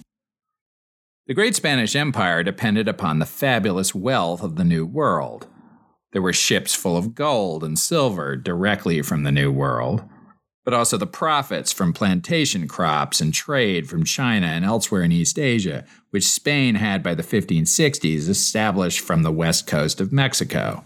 The 1.25 1.33
great 1.33 1.55
Spanish 1.55 1.95
Empire 1.95 2.43
depended 2.43 2.87
upon 2.87 3.17
the 3.17 3.25
fabulous 3.25 3.95
wealth 3.95 4.43
of 4.43 4.55
the 4.55 4.63
New 4.63 4.85
World. 4.85 5.47
There 6.11 6.21
were 6.21 6.31
ships 6.31 6.75
full 6.75 6.95
of 6.95 7.15
gold 7.15 7.63
and 7.63 7.79
silver 7.79 8.35
directly 8.35 9.01
from 9.01 9.23
the 9.23 9.31
New 9.31 9.51
World 9.51 10.03
but 10.69 10.77
also 10.77 10.97
the 10.97 11.07
profits 11.07 11.71
from 11.71 11.91
plantation 11.91 12.67
crops 12.67 13.19
and 13.19 13.33
trade 13.33 13.89
from 13.89 14.03
China 14.03 14.45
and 14.45 14.63
elsewhere 14.63 15.01
in 15.01 15.11
East 15.11 15.39
Asia, 15.39 15.83
which 16.11 16.27
Spain 16.27 16.75
had 16.75 17.01
by 17.01 17.15
the 17.15 17.23
1560s 17.23 18.29
established 18.29 18.99
from 18.99 19.23
the 19.23 19.31
west 19.31 19.65
coast 19.65 19.99
of 19.99 20.13
Mexico. 20.13 20.83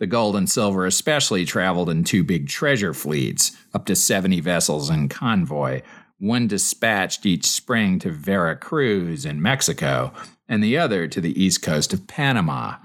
The 0.00 0.08
gold 0.08 0.34
and 0.34 0.50
silver 0.50 0.84
especially 0.84 1.44
traveled 1.44 1.88
in 1.88 2.02
two 2.02 2.24
big 2.24 2.48
treasure 2.48 2.92
fleets, 2.92 3.56
up 3.72 3.86
to 3.86 3.94
70 3.94 4.40
vessels 4.40 4.90
in 4.90 5.08
convoy, 5.08 5.82
one 6.18 6.48
dispatched 6.48 7.24
each 7.24 7.46
spring 7.46 8.00
to 8.00 8.10
Vera 8.10 8.56
Cruz 8.56 9.24
in 9.24 9.40
Mexico, 9.40 10.12
and 10.48 10.60
the 10.60 10.76
other 10.76 11.06
to 11.06 11.20
the 11.20 11.40
east 11.40 11.62
coast 11.62 11.92
of 11.92 12.08
Panama. 12.08 12.78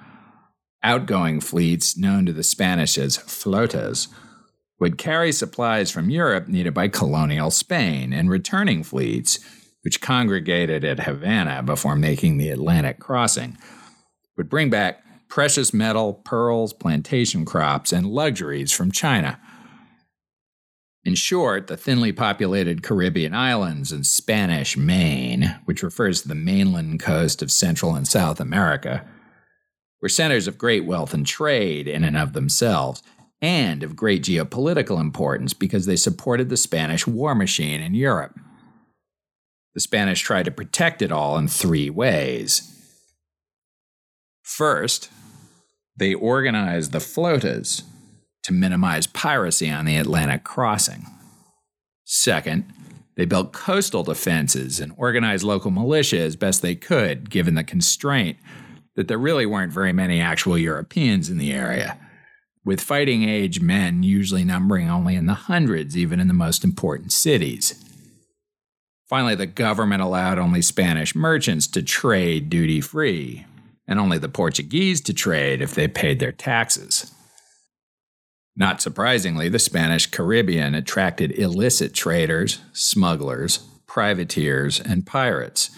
Outgoing 0.83 1.41
fleets, 1.41 1.97
known 1.97 2.27
to 2.27 2.33
the 2.33 2.43
Spanish 2.43 2.99
as 2.99 3.17
flotas, 3.17 4.09
would 4.79 4.97
carry 4.97 5.31
supplies 5.31 5.89
from 5.89 6.09
Europe 6.09 6.47
needed 6.47 6.73
by 6.73 6.87
colonial 6.87 7.49
Spain, 7.51 8.11
and 8.11 8.29
returning 8.29 8.83
fleets, 8.83 9.39
which 9.83 10.01
congregated 10.01 10.83
at 10.83 11.01
Havana 11.01 11.63
before 11.63 11.95
making 11.95 12.37
the 12.37 12.49
Atlantic 12.49 12.99
crossing, 12.99 13.57
would 14.37 14.49
bring 14.49 14.69
back 14.69 15.01
precious 15.29 15.73
metal, 15.73 16.13
pearls, 16.13 16.73
plantation 16.73 17.45
crops, 17.45 17.91
and 17.91 18.07
luxuries 18.07 18.71
from 18.71 18.91
China. 18.91 19.39
In 21.03 21.13
short, 21.13 21.67
the 21.67 21.77
thinly 21.77 22.11
populated 22.11 22.81
Caribbean 22.81 23.33
islands 23.33 23.91
and 23.91 24.05
Spanish 24.05 24.75
Main, 24.75 25.55
which 25.65 25.83
refers 25.83 26.21
to 26.21 26.27
the 26.27 26.35
mainland 26.35 26.99
coast 26.99 27.41
of 27.43 27.51
Central 27.51 27.93
and 27.93 28.07
South 28.07 28.39
America, 28.39 29.05
were 30.01 30.09
centers 30.09 30.47
of 30.47 30.57
great 30.57 30.85
wealth 30.85 31.13
and 31.13 31.25
trade 31.25 31.87
in 31.87 32.03
and 32.03 32.17
of 32.17 32.33
themselves 32.33 33.03
and 33.45 33.83
of 33.83 33.95
great 33.95 34.23
geopolitical 34.23 34.99
importance 34.99 35.53
because 35.53 35.85
they 35.85 35.95
supported 35.95 36.49
the 36.49 36.57
Spanish 36.57 37.05
war 37.05 37.35
machine 37.35 37.79
in 37.79 37.93
Europe. 37.93 38.39
The 39.75 39.81
Spanish 39.81 40.21
tried 40.21 40.45
to 40.45 40.51
protect 40.51 41.03
it 41.03 41.11
all 41.11 41.37
in 41.37 41.47
three 41.47 41.91
ways. 41.91 42.71
First, 44.41 45.11
they 45.95 46.15
organized 46.15 46.91
the 46.91 46.97
flotas 46.97 47.83
to 48.41 48.51
minimize 48.51 49.05
piracy 49.05 49.69
on 49.69 49.85
the 49.85 49.97
Atlantic 49.97 50.43
crossing. 50.43 51.05
Second, 52.03 52.73
they 53.15 53.25
built 53.25 53.53
coastal 53.53 54.03
defenses 54.03 54.79
and 54.79 54.91
organized 54.97 55.43
local 55.43 55.69
militia 55.69 56.19
as 56.19 56.35
best 56.35 56.63
they 56.63 56.75
could, 56.75 57.29
given 57.29 57.53
the 57.53 57.63
constraint 57.63 58.37
that 58.95 59.07
there 59.07 59.19
really 59.19 59.45
weren't 59.45 59.71
very 59.71 59.93
many 59.93 60.19
actual 60.19 60.57
Europeans 60.57 61.29
in 61.29 61.37
the 61.37 61.53
area 61.53 61.99
with 62.65 62.81
fighting 62.81 63.29
age 63.29 63.61
men 63.61 64.01
usually 64.01 64.43
numbering 64.43 64.89
only 64.89 65.15
in 65.15 65.27
the 65.27 65.33
hundreds, 65.33 65.95
even 65.95 66.19
in 66.19 66.27
the 66.27 66.33
most 66.33 66.63
important 66.63 67.11
cities. 67.11 67.81
Finally, 69.07 69.35
the 69.35 69.45
government 69.45 70.01
allowed 70.01 70.39
only 70.39 70.63
Spanish 70.63 71.15
merchants 71.15 71.67
to 71.67 71.83
trade 71.83 72.49
duty 72.49 72.81
free, 72.81 73.45
and 73.87 73.99
only 73.99 74.17
the 74.17 74.27
Portuguese 74.27 74.99
to 74.99 75.13
trade 75.13 75.61
if 75.61 75.75
they 75.75 75.87
paid 75.87 76.19
their 76.19 76.31
taxes. 76.31 77.13
Not 78.55 78.81
surprisingly, 78.81 79.47
the 79.47 79.59
Spanish 79.59 80.07
Caribbean 80.07 80.73
attracted 80.73 81.37
illicit 81.37 81.93
traders, 81.93 82.59
smugglers, 82.73 83.59
privateers, 83.85 84.79
and 84.79 85.05
pirates. 85.05 85.69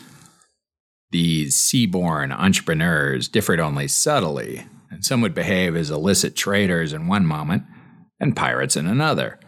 These 1.11 1.55
seaborne 1.55 2.31
entrepreneurs 2.31 3.27
differed 3.27 3.59
only 3.59 3.87
subtly 3.89 4.67
and 4.89 5.03
some 5.03 5.21
would 5.21 5.33
behave 5.33 5.75
as 5.75 5.91
illicit 5.91 6.35
traders 6.35 6.93
in 6.93 7.07
one 7.07 7.25
moment 7.25 7.63
and 8.19 8.35
pirates 8.35 8.75
in 8.75 8.87
another. 8.87 9.39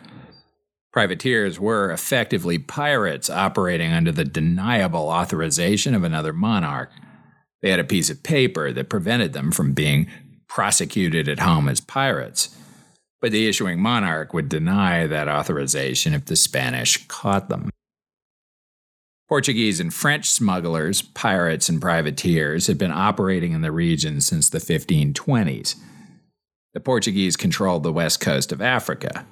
Privateers 0.91 1.59
were 1.59 1.91
effectively 1.91 2.57
pirates 2.57 3.29
operating 3.29 3.93
under 3.93 4.11
the 4.11 4.25
deniable 4.25 5.07
authorization 5.09 5.93
of 5.93 6.03
another 6.03 6.33
monarch. 6.33 6.91
They 7.61 7.69
had 7.69 7.79
a 7.79 7.83
piece 7.83 8.09
of 8.09 8.23
paper 8.23 8.71
that 8.71 8.89
prevented 8.89 9.33
them 9.33 9.51
from 9.51 9.73
being 9.73 10.07
prosecuted 10.47 11.29
at 11.29 11.39
home 11.39 11.69
as 11.69 11.79
pirates, 11.79 12.55
but 13.21 13.31
the 13.31 13.47
issuing 13.47 13.79
monarch 13.79 14.33
would 14.33 14.49
deny 14.49 15.05
that 15.05 15.27
authorization 15.27 16.13
if 16.13 16.25
the 16.25 16.35
Spanish 16.35 17.05
caught 17.07 17.49
them. 17.49 17.69
Portuguese 19.29 19.79
and 19.79 19.93
French 19.93 20.27
smugglers, 20.27 21.03
pirates, 21.03 21.69
and 21.69 21.79
privateers 21.79 22.65
had 22.65 22.79
been 22.79 22.91
operating 22.91 23.51
in 23.51 23.61
the 23.61 23.71
region 23.71 24.21
since 24.21 24.49
the 24.49 24.57
1520s. 24.57 25.75
The 26.73 26.79
Portuguese 26.79 27.37
controlled 27.37 27.83
the 27.83 27.93
west 27.93 28.19
coast 28.19 28.51
of 28.51 28.59
Africa, 28.59 29.27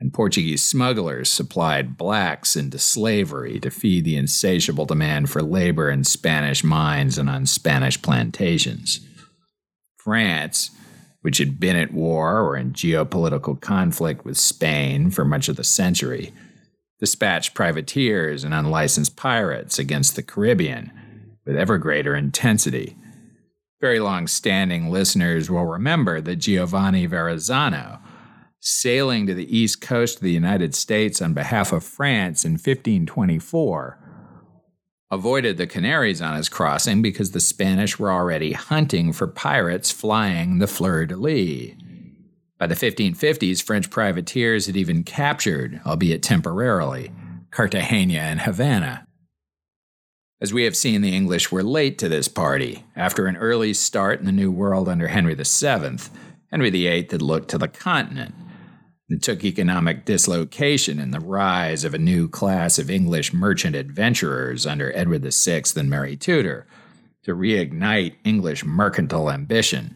and 0.00 0.14
Portuguese 0.14 0.64
smugglers 0.64 1.28
supplied 1.28 1.98
blacks 1.98 2.56
into 2.56 2.78
slavery 2.78 3.60
to 3.60 3.70
feed 3.70 4.06
the 4.06 4.16
insatiable 4.16 4.86
demand 4.86 5.28
for 5.28 5.42
labor 5.42 5.90
in 5.90 6.04
Spanish 6.04 6.64
mines 6.64 7.18
and 7.18 7.28
on 7.28 7.44
Spanish 7.44 8.00
plantations. 8.00 9.06
France, 9.98 10.70
which 11.20 11.36
had 11.36 11.60
been 11.60 11.76
at 11.76 11.92
war 11.92 12.40
or 12.40 12.56
in 12.56 12.72
geopolitical 12.72 13.60
conflict 13.60 14.24
with 14.24 14.38
Spain 14.38 15.10
for 15.10 15.26
much 15.26 15.50
of 15.50 15.56
the 15.56 15.64
century, 15.64 16.32
dispatched 16.98 17.54
privateers 17.54 18.44
and 18.44 18.52
unlicensed 18.52 19.16
pirates 19.16 19.78
against 19.78 20.16
the 20.16 20.22
Caribbean 20.22 20.92
with 21.46 21.56
ever 21.56 21.78
greater 21.78 22.14
intensity. 22.14 22.96
Very 23.80 24.00
long 24.00 24.26
standing 24.26 24.90
listeners 24.90 25.48
will 25.48 25.64
remember 25.64 26.20
that 26.20 26.36
Giovanni 26.36 27.06
Verrazzano, 27.06 28.00
sailing 28.60 29.26
to 29.26 29.34
the 29.34 29.56
east 29.56 29.80
coast 29.80 30.16
of 30.16 30.22
the 30.22 30.32
United 30.32 30.74
States 30.74 31.22
on 31.22 31.32
behalf 31.32 31.72
of 31.72 31.84
France 31.84 32.44
in 32.44 32.52
1524, 32.52 33.98
avoided 35.10 35.56
the 35.56 35.66
Canaries 35.66 36.20
on 36.20 36.36
his 36.36 36.48
crossing 36.48 37.00
because 37.00 37.30
the 37.30 37.40
Spanish 37.40 37.98
were 37.98 38.12
already 38.12 38.52
hunting 38.52 39.12
for 39.12 39.26
pirates 39.26 39.90
flying 39.90 40.58
the 40.58 40.66
fleur 40.66 41.06
de 41.06 41.16
lis. 41.16 41.72
By 42.58 42.66
the 42.66 42.74
1550s, 42.74 43.62
French 43.62 43.88
privateers 43.88 44.66
had 44.66 44.76
even 44.76 45.04
captured, 45.04 45.80
albeit 45.86 46.22
temporarily, 46.22 47.12
Cartagena 47.52 48.18
and 48.18 48.40
Havana. 48.40 49.06
As 50.40 50.52
we 50.52 50.64
have 50.64 50.76
seen, 50.76 51.00
the 51.00 51.14
English 51.14 51.52
were 51.52 51.62
late 51.62 51.98
to 51.98 52.08
this 52.08 52.28
party. 52.28 52.84
After 52.96 53.26
an 53.26 53.36
early 53.36 53.74
start 53.74 54.20
in 54.20 54.26
the 54.26 54.32
New 54.32 54.50
World 54.50 54.88
under 54.88 55.08
Henry 55.08 55.34
VII, 55.34 55.98
Henry 56.50 56.70
VIII 56.70 57.08
had 57.10 57.22
looked 57.22 57.48
to 57.50 57.58
the 57.58 57.68
continent. 57.68 58.34
It 59.08 59.22
took 59.22 59.44
economic 59.44 60.04
dislocation 60.04 60.98
and 60.98 61.14
the 61.14 61.20
rise 61.20 61.84
of 61.84 61.94
a 61.94 61.98
new 61.98 62.28
class 62.28 62.78
of 62.78 62.90
English 62.90 63.32
merchant 63.32 63.74
adventurers 63.74 64.66
under 64.66 64.94
Edward 64.96 65.22
VI 65.22 65.62
and 65.76 65.88
Mary 65.88 66.16
Tudor 66.16 66.66
to 67.22 67.34
reignite 67.34 68.14
English 68.24 68.64
mercantile 68.64 69.30
ambition. 69.30 69.94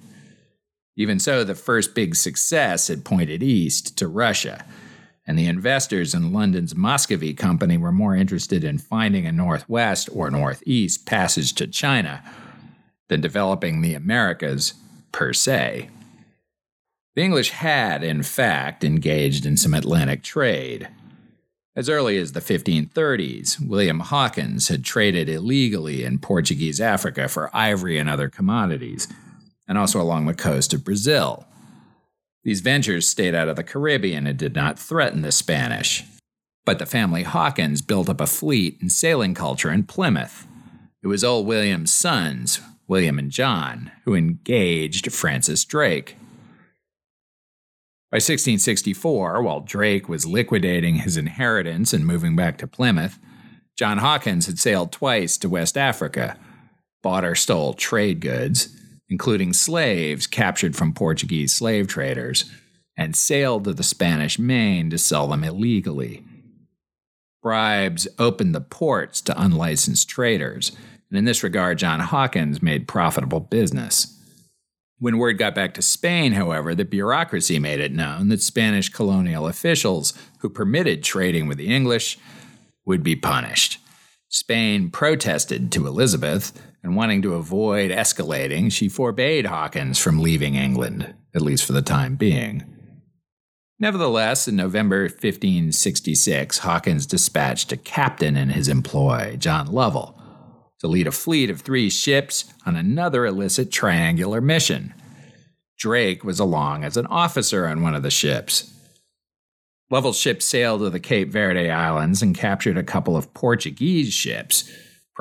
Even 0.96 1.18
so, 1.18 1.42
the 1.42 1.54
first 1.54 1.94
big 1.94 2.14
success 2.14 2.88
had 2.88 3.04
pointed 3.04 3.42
east 3.42 3.96
to 3.98 4.06
Russia, 4.06 4.64
and 5.26 5.38
the 5.38 5.46
investors 5.46 6.14
in 6.14 6.32
London's 6.32 6.74
Muscovy 6.74 7.32
Company 7.32 7.78
were 7.78 7.92
more 7.92 8.14
interested 8.14 8.62
in 8.64 8.78
finding 8.78 9.24
a 9.26 9.32
northwest 9.32 10.08
or 10.12 10.30
northeast 10.30 11.06
passage 11.06 11.54
to 11.54 11.66
China 11.66 12.22
than 13.08 13.20
developing 13.20 13.80
the 13.80 13.94
Americas 13.94 14.74
per 15.12 15.32
se. 15.32 15.88
The 17.14 17.22
English 17.22 17.50
had, 17.50 18.02
in 18.02 18.22
fact, 18.22 18.84
engaged 18.84 19.44
in 19.44 19.56
some 19.56 19.74
Atlantic 19.74 20.22
trade. 20.22 20.88
As 21.74 21.88
early 21.88 22.18
as 22.18 22.32
the 22.32 22.40
1530s, 22.40 23.66
William 23.66 24.00
Hawkins 24.00 24.68
had 24.68 24.84
traded 24.84 25.28
illegally 25.28 26.04
in 26.04 26.18
Portuguese 26.18 26.80
Africa 26.80 27.28
for 27.28 27.54
ivory 27.54 27.98
and 27.98 28.10
other 28.10 28.28
commodities, 28.28 29.08
and 29.68 29.78
also 29.78 30.00
along 30.00 30.26
the 30.26 30.34
coast 30.34 30.74
of 30.74 30.84
Brazil. 30.84 31.46
These 32.44 32.60
ventures 32.60 33.08
stayed 33.08 33.34
out 33.34 33.48
of 33.48 33.56
the 33.56 33.62
Caribbean 33.62 34.26
and 34.26 34.38
did 34.38 34.54
not 34.54 34.78
threaten 34.78 35.22
the 35.22 35.32
Spanish. 35.32 36.04
But 36.64 36.78
the 36.78 36.86
family 36.86 37.22
Hawkins 37.22 37.82
built 37.82 38.08
up 38.08 38.20
a 38.20 38.26
fleet 38.26 38.78
and 38.80 38.90
sailing 38.90 39.34
culture 39.34 39.70
in 39.70 39.84
Plymouth. 39.84 40.46
It 41.02 41.08
was 41.08 41.24
old 41.24 41.46
William's 41.46 41.92
sons, 41.92 42.60
William 42.86 43.18
and 43.18 43.30
John, 43.30 43.90
who 44.04 44.14
engaged 44.14 45.12
Francis 45.12 45.64
Drake. 45.64 46.16
By 48.10 48.16
1664, 48.16 49.42
while 49.42 49.60
Drake 49.60 50.08
was 50.08 50.26
liquidating 50.26 50.96
his 50.96 51.16
inheritance 51.16 51.92
and 51.92 52.06
moving 52.06 52.36
back 52.36 52.58
to 52.58 52.66
Plymouth, 52.66 53.18
John 53.76 53.98
Hawkins 53.98 54.46
had 54.46 54.58
sailed 54.58 54.92
twice 54.92 55.38
to 55.38 55.48
West 55.48 55.78
Africa, 55.78 56.36
bought 57.02 57.24
or 57.24 57.34
stole 57.34 57.72
trade 57.72 58.20
goods, 58.20 58.68
including 59.12 59.52
slaves 59.52 60.26
captured 60.26 60.74
from 60.74 60.94
Portuguese 60.94 61.52
slave 61.52 61.86
traders, 61.86 62.50
and 62.96 63.14
sailed 63.14 63.64
to 63.64 63.74
the 63.74 63.82
Spanish 63.82 64.38
Main 64.38 64.88
to 64.88 64.96
sell 64.96 65.28
them 65.28 65.44
illegally. 65.44 66.24
Bribes 67.42 68.08
opened 68.18 68.54
the 68.54 68.62
ports 68.62 69.20
to 69.20 69.38
unlicensed 69.38 70.08
traders, 70.08 70.72
and 71.10 71.18
in 71.18 71.26
this 71.26 71.42
regard, 71.42 71.76
John 71.76 72.00
Hawkins 72.00 72.62
made 72.62 72.88
profitable 72.88 73.40
business. 73.40 74.18
When 74.98 75.18
word 75.18 75.36
got 75.36 75.54
back 75.54 75.74
to 75.74 75.82
Spain, 75.82 76.32
however, 76.32 76.74
the 76.74 76.86
bureaucracy 76.86 77.58
made 77.58 77.80
it 77.80 77.92
known 77.92 78.30
that 78.30 78.40
Spanish 78.40 78.88
colonial 78.88 79.46
officials 79.46 80.14
who 80.38 80.48
permitted 80.48 81.04
trading 81.04 81.46
with 81.46 81.58
the 81.58 81.68
English 81.68 82.18
would 82.86 83.02
be 83.02 83.14
punished. 83.14 83.78
Spain 84.30 84.88
protested 84.88 85.70
to 85.72 85.86
Elizabeth, 85.86 86.58
and 86.82 86.96
wanting 86.96 87.22
to 87.22 87.34
avoid 87.34 87.90
escalating, 87.90 88.70
she 88.72 88.88
forbade 88.88 89.46
Hawkins 89.46 89.98
from 89.98 90.20
leaving 90.20 90.54
England, 90.54 91.14
at 91.34 91.42
least 91.42 91.64
for 91.64 91.72
the 91.72 91.82
time 91.82 92.16
being. 92.16 92.64
Nevertheless, 93.78 94.46
in 94.46 94.56
November 94.56 95.02
1566, 95.02 96.58
Hawkins 96.58 97.06
dispatched 97.06 97.72
a 97.72 97.76
captain 97.76 98.36
in 98.36 98.50
his 98.50 98.68
employ, 98.68 99.36
John 99.36 99.66
Lovell, 99.66 100.16
to 100.80 100.86
lead 100.86 101.06
a 101.06 101.12
fleet 101.12 101.50
of 101.50 101.60
three 101.60 101.90
ships 101.90 102.52
on 102.64 102.76
another 102.76 103.26
illicit 103.26 103.72
triangular 103.72 104.40
mission. 104.40 104.94
Drake 105.78 106.22
was 106.22 106.38
along 106.38 106.84
as 106.84 106.96
an 106.96 107.06
officer 107.06 107.66
on 107.66 107.82
one 107.82 107.94
of 107.94 108.04
the 108.04 108.10
ships. 108.10 108.72
Lovell's 109.90 110.18
ship 110.18 110.42
sailed 110.42 110.80
to 110.80 110.90
the 110.90 111.00
Cape 111.00 111.30
Verde 111.30 111.68
Islands 111.68 112.22
and 112.22 112.36
captured 112.36 112.78
a 112.78 112.84
couple 112.84 113.16
of 113.16 113.34
Portuguese 113.34 114.12
ships 114.12 114.70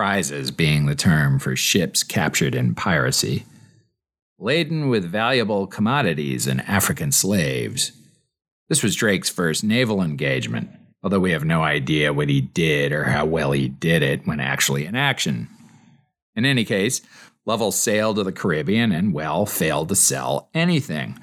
prizes 0.02 0.50
being 0.50 0.88
the 0.88 0.96
term 0.96 1.38
for 1.38 1.56
ships 1.56 2.02
captured 2.02 2.56
in 2.56 2.74
piracy, 2.74 3.46
laden 4.40 4.90
with 4.90 5.06
valuable 5.06 5.68
commodities 5.68 6.48
and 6.48 6.60
African 6.62 7.12
slaves. 7.12 7.92
This 8.68 8.82
was 8.82 8.96
Drake's 8.96 9.30
first 9.30 9.64
naval 9.64 10.02
engagement, 10.02 10.72
although 11.04 11.20
we 11.20 11.34
have 11.34 11.46
no 11.46 11.62
idea 11.62 12.14
what 12.14 12.30
he 12.30 12.42
did 12.42 12.92
or 12.92 13.04
how 13.04 13.28
well 13.28 13.52
he 13.52 13.68
did 13.68 14.02
it 14.02 14.26
when 14.26 14.40
actually 14.40 14.88
in 14.88 14.96
action. 14.96 15.48
In 16.36 16.46
any 16.46 16.66
case, 16.66 17.02
Lovell 17.46 17.72
sailed 17.72 18.16
to 18.16 18.24
the 18.24 18.32
Caribbean 18.32 18.92
and, 18.92 19.14
well, 19.14 19.46
failed 19.46 19.90
to 19.90 19.96
sell 19.96 20.50
anything. 20.56 21.20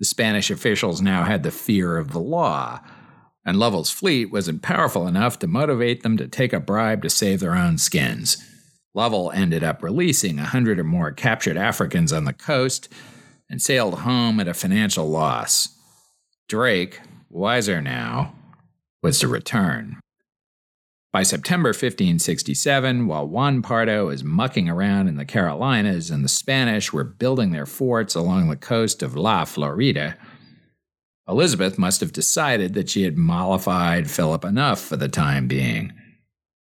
The 0.00 0.04
Spanish 0.04 0.50
officials 0.50 1.00
now 1.00 1.22
had 1.22 1.44
the 1.44 1.52
fear 1.52 1.96
of 1.96 2.10
the 2.10 2.18
law 2.18 2.80
and 3.46 3.58
Lovell's 3.58 3.90
fleet 3.90 4.32
wasn't 4.32 4.60
powerful 4.60 5.06
enough 5.06 5.38
to 5.38 5.46
motivate 5.46 6.02
them 6.02 6.16
to 6.16 6.26
take 6.26 6.52
a 6.52 6.58
bribe 6.58 7.00
to 7.02 7.08
save 7.08 7.38
their 7.38 7.54
own 7.54 7.78
skins. 7.78 8.36
Lovell 8.92 9.30
ended 9.30 9.62
up 9.62 9.82
releasing 9.82 10.40
a 10.40 10.44
hundred 10.44 10.80
or 10.80 10.84
more 10.84 11.12
captured 11.12 11.56
Africans 11.56 12.12
on 12.12 12.24
the 12.24 12.32
coast 12.32 12.88
and 13.48 13.62
sailed 13.62 14.00
home 14.00 14.40
at 14.40 14.48
a 14.48 14.54
financial 14.54 15.08
loss. 15.08 15.68
Drake, 16.48 17.00
wiser 17.30 17.80
now, 17.80 18.34
was 19.02 19.20
to 19.20 19.28
return. 19.28 20.00
By 21.12 21.22
September 21.22 21.68
1567, 21.68 23.06
while 23.06 23.28
Juan 23.28 23.62
Pardo 23.62 24.06
was 24.06 24.24
mucking 24.24 24.68
around 24.68 25.08
in 25.08 25.16
the 25.16 25.24
Carolinas 25.24 26.10
and 26.10 26.24
the 26.24 26.28
Spanish 26.28 26.92
were 26.92 27.04
building 27.04 27.52
their 27.52 27.64
forts 27.64 28.14
along 28.14 28.48
the 28.48 28.56
coast 28.56 29.02
of 29.02 29.16
La 29.16 29.44
Florida, 29.44 30.16
Elizabeth 31.28 31.78
must 31.78 32.00
have 32.00 32.12
decided 32.12 32.74
that 32.74 32.88
she 32.88 33.02
had 33.02 33.18
mollified 33.18 34.10
Philip 34.10 34.44
enough 34.44 34.80
for 34.80 34.96
the 34.96 35.08
time 35.08 35.48
being, 35.48 35.92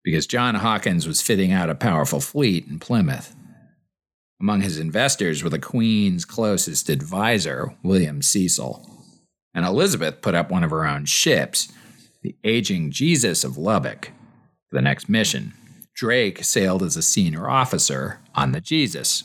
because 0.02 0.26
John 0.26 0.54
Hawkins 0.54 1.06
was 1.06 1.20
fitting 1.20 1.52
out 1.52 1.70
a 1.70 1.74
powerful 1.74 2.20
fleet 2.20 2.66
in 2.66 2.78
Plymouth. 2.78 3.34
Among 4.40 4.62
his 4.62 4.78
investors 4.78 5.42
were 5.42 5.50
the 5.50 5.58
Queen's 5.58 6.24
closest 6.24 6.88
advisor, 6.88 7.74
William 7.82 8.22
Cecil, 8.22 8.88
and 9.54 9.64
Elizabeth 9.64 10.20
put 10.20 10.34
up 10.34 10.50
one 10.50 10.64
of 10.64 10.70
her 10.70 10.86
own 10.86 11.04
ships, 11.04 11.72
the 12.22 12.34
Aging 12.42 12.90
Jesus 12.90 13.44
of 13.44 13.52
Lübeck, 13.52 14.06
for 14.68 14.76
the 14.76 14.82
next 14.82 15.08
mission. 15.08 15.52
Drake 15.94 16.42
sailed 16.42 16.82
as 16.82 16.96
a 16.96 17.02
senior 17.02 17.48
officer 17.48 18.20
on 18.34 18.52
the 18.52 18.60
Jesus. 18.60 19.24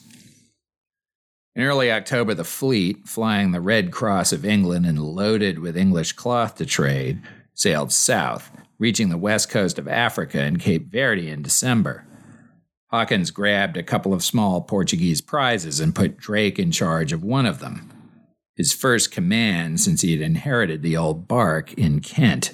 In 1.60 1.66
early 1.66 1.92
October, 1.92 2.34
the 2.34 2.46
fleet, 2.46 3.06
flying 3.06 3.52
the 3.52 3.60
Red 3.60 3.92
Cross 3.92 4.32
of 4.32 4.46
England 4.46 4.86
and 4.86 4.98
loaded 4.98 5.60
with 5.60 5.76
English 5.76 6.14
cloth 6.14 6.56
to 6.56 6.66
trade, 6.66 7.22
sailed 7.54 7.92
south, 7.92 8.50
reaching 8.78 9.10
the 9.10 9.18
west 9.18 9.50
coast 9.50 9.78
of 9.78 9.86
Africa 9.86 10.40
and 10.40 10.58
Cape 10.58 10.90
Verde 10.90 11.30
in 11.30 11.42
December. 11.42 12.08
Hawkins 12.92 13.30
grabbed 13.30 13.76
a 13.76 13.84
couple 13.84 14.14
of 14.14 14.24
small 14.24 14.62
Portuguese 14.62 15.20
prizes 15.20 15.82
and 15.82 15.94
put 15.94 16.16
Drake 16.16 16.60
in 16.60 16.72
charge 16.72 17.12
of 17.12 17.26
one 17.26 17.46
of 17.46 17.60
them, 17.60 17.92
his 18.56 18.72
first 18.72 19.12
command 19.12 19.82
since 19.82 20.00
he 20.00 20.14
had 20.14 20.22
inherited 20.22 20.82
the 20.82 20.96
old 20.96 21.28
bark 21.28 21.74
in 21.74 22.00
Kent. 22.00 22.54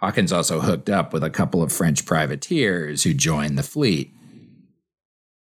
Hawkins 0.00 0.32
also 0.32 0.60
hooked 0.60 0.88
up 0.88 1.12
with 1.12 1.22
a 1.22 1.28
couple 1.28 1.62
of 1.62 1.70
French 1.70 2.06
privateers 2.06 3.02
who 3.02 3.12
joined 3.12 3.58
the 3.58 3.62
fleet. 3.62 4.14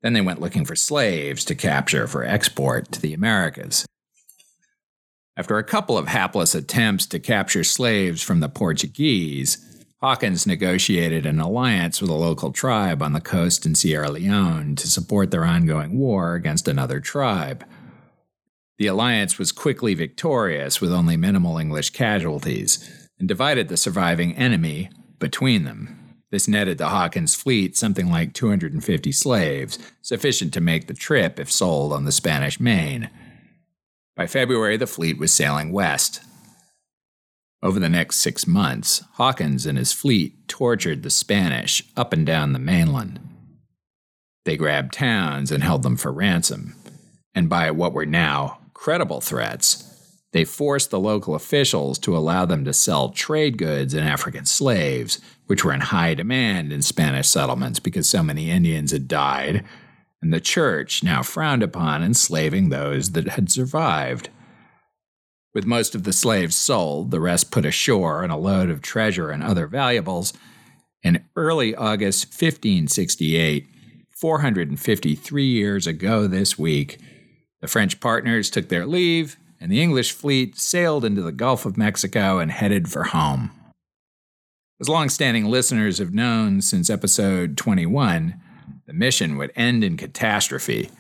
Then 0.03 0.13
they 0.13 0.21
went 0.21 0.41
looking 0.41 0.65
for 0.65 0.77
slaves 0.77 1.45
to 1.47 1.55
capture 1.55 2.07
for 2.07 2.25
export 2.25 2.93
to 2.93 3.01
the 3.01 3.15
Americas. 3.15 3.87
After 5.37 5.59
a 5.59 5.65
couple 5.65 5.99
of 5.99 6.09
hapless 6.09 6.55
attempts 6.55 7.07
to 7.07 7.19
capture 7.19 7.65
slaves 7.65 8.23
from 8.23 8.41
the 8.41 8.49
Portuguese, 8.49 9.59
Hawkins 10.01 10.47
negotiated 10.47 11.27
an 11.27 11.41
alliance 11.41 12.01
with 12.01 12.11
a 12.11 12.15
local 12.15 12.53
tribe 12.53 13.03
on 13.03 13.13
the 13.13 13.21
coast 13.21 13.67
in 13.67 13.75
Sierra 13.75 14.11
Leone 14.11 14.77
to 14.77 14.87
support 14.87 15.31
their 15.31 15.45
ongoing 15.45 15.99
war 15.99 16.35
against 16.35 16.69
another 16.69 17.01
tribe. 17.01 17.65
The 18.79 18.87
alliance 18.87 19.39
was 19.39 19.53
quickly 19.53 19.95
victorious 19.95 20.81
with 20.81 20.93
only 20.93 21.17
minimal 21.17 21.59
English 21.59 21.91
casualties 21.91 23.09
and 23.19 23.27
divided 23.27 23.69
the 23.69 23.77
surviving 23.77 24.35
enemy 24.37 24.91
between 25.19 25.65
them. 25.65 26.06
This 26.31 26.49
netted 26.49 26.79
the 26.79 26.89
Hawkins' 26.89 27.35
fleet 27.35 27.77
something 27.77 28.11
like 28.11 28.33
250 28.33 29.13
slaves, 29.13 29.79
sufficient 30.03 30.53
to 30.55 30.61
make 30.61 30.87
the 30.87 30.95
trip 30.95 31.39
if 31.39 31.51
sold 31.51 31.93
on 31.93 32.05
the 32.05 32.13
Spanish 32.13 32.59
main. 32.59 33.11
By 34.17 34.27
February, 34.27 34.77
the 34.77 34.87
fleet 34.87 35.19
was 35.19 35.33
sailing 35.33 35.73
west. 35.73 36.21
Over 37.63 37.79
the 37.79 37.89
next 37.89 38.17
six 38.17 38.47
months, 38.47 39.03
Hawkins 39.15 39.67
and 39.67 39.79
his 39.79 39.93
fleet 39.93 40.49
tortured 40.49 41.03
the 41.03 41.11
Spanish 41.11 41.85
up 41.97 42.13
and 42.13 42.27
down 42.27 42.53
the 42.53 42.59
mainland. 42.59 43.21
They 44.45 44.57
grabbed 44.57 44.93
towns 44.93 45.51
and 45.51 45.63
held 45.63 45.83
them 45.83 45.97
for 45.97 46.13
ransom, 46.13 46.77
and 47.35 47.49
by 47.49 47.71
what 47.71 47.93
were 47.93 48.07
now 48.07 48.59
credible 48.75 49.21
threats, 49.21 49.96
they 50.33 50.45
forced 50.45 50.91
the 50.91 51.01
local 51.01 51.35
officials 51.35 51.99
to 52.01 52.17
allow 52.17 52.45
them 52.45 52.65
to 52.65 52.73
sell 52.73 53.11
trade 53.11 53.59
goods 53.59 53.95
and 53.95 54.07
African 54.07 54.45
slaves, 54.45 55.21
which 55.47 55.65
were 55.65 55.73
in 55.73 55.81
high 55.81 56.15
demand 56.15 56.73
in 56.73 56.83
Spanish 56.83 57.29
settlements 57.29 57.79
because 57.79 58.09
so 58.09 58.23
many 58.23 58.51
Indians 58.51 58.91
had 58.91 59.09
died, 59.09 59.65
and 60.21 60.33
the 60.33 60.41
church 60.41 61.03
now 61.03 61.23
frowned 61.23 61.63
upon 61.63 62.03
enslaving 62.03 62.69
those 62.69 63.13
that 63.13 63.29
had 63.29 63.51
survived. 63.51 64.29
With 65.55 65.65
most 65.65 65.95
of 65.95 66.03
the 66.03 66.13
slaves 66.13 66.57
sold, 66.57 67.11
the 67.11 67.21
rest 67.21 67.51
put 67.51 67.65
ashore 67.65 68.23
and 68.23 68.31
a 68.31 68.37
load 68.37 68.69
of 68.69 68.83
treasure 68.83 69.31
and 69.31 69.43
other 69.43 69.67
valuables. 69.67 70.35
In 71.03 71.25
early 71.35 71.75
August 71.75 72.27
1568, 72.27 73.67
453 74.11 75.45
years 75.45 75.87
ago 75.87 76.27
this 76.27 76.59
week, 76.59 76.99
the 77.63 77.69
French 77.69 78.01
partners 78.01 78.51
took 78.51 78.69
their 78.69 78.85
leave 78.85 79.39
and 79.61 79.71
the 79.71 79.83
English 79.83 80.13
fleet 80.13 80.57
sailed 80.59 81.05
into 81.05 81.23
the 81.23 81.33
Gulf 81.33 81.67
of 81.67 81.77
Mexico 81.77 82.39
and 82.39 82.51
headed 82.51 82.91
for 82.91 83.05
home. 83.05 83.51
As 84.81 84.89
long-standing 84.89 85.47
listeners 85.47 85.99
have 85.99 86.13
known 86.13 86.61
since 86.61 86.91
episode 86.91 87.57
21, 87.57 88.39
the 88.87 88.93
mission 88.93 89.37
would 89.39 89.53
end 89.57 89.83
in 89.83 89.97
catastrophe. 89.97 90.91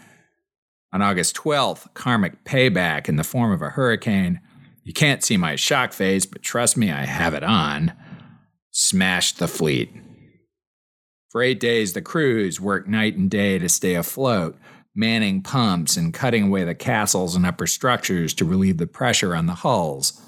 On 0.92 1.02
August 1.02 1.36
12th, 1.36 1.92
karmic 1.92 2.44
payback 2.44 3.08
in 3.08 3.16
the 3.16 3.24
form 3.24 3.52
of 3.52 3.60
a 3.60 3.70
hurricane, 3.70 4.40
you 4.82 4.92
can't 4.92 5.22
see 5.22 5.36
my 5.36 5.56
shock 5.56 5.92
face, 5.92 6.24
but 6.24 6.42
trust 6.42 6.76
me, 6.76 6.90
I 6.90 7.04
have 7.04 7.34
it 7.34 7.42
on, 7.42 7.92
smashed 8.70 9.38
the 9.38 9.48
fleet. 9.48 9.92
For 11.28 11.42
eight 11.42 11.60
days, 11.60 11.92
the 11.92 12.00
crews 12.00 12.60
worked 12.60 12.88
night 12.88 13.16
and 13.16 13.28
day 13.30 13.58
to 13.58 13.68
stay 13.68 13.94
afloat, 13.94 14.56
manning 14.96 15.42
pumps 15.42 15.96
and 15.96 16.14
cutting 16.14 16.44
away 16.44 16.64
the 16.64 16.74
castles 16.74 17.36
and 17.36 17.44
upper 17.44 17.66
structures 17.66 18.32
to 18.34 18.44
relieve 18.44 18.78
the 18.78 18.86
pressure 18.86 19.36
on 19.36 19.46
the 19.46 19.54
hulls. 19.54 20.20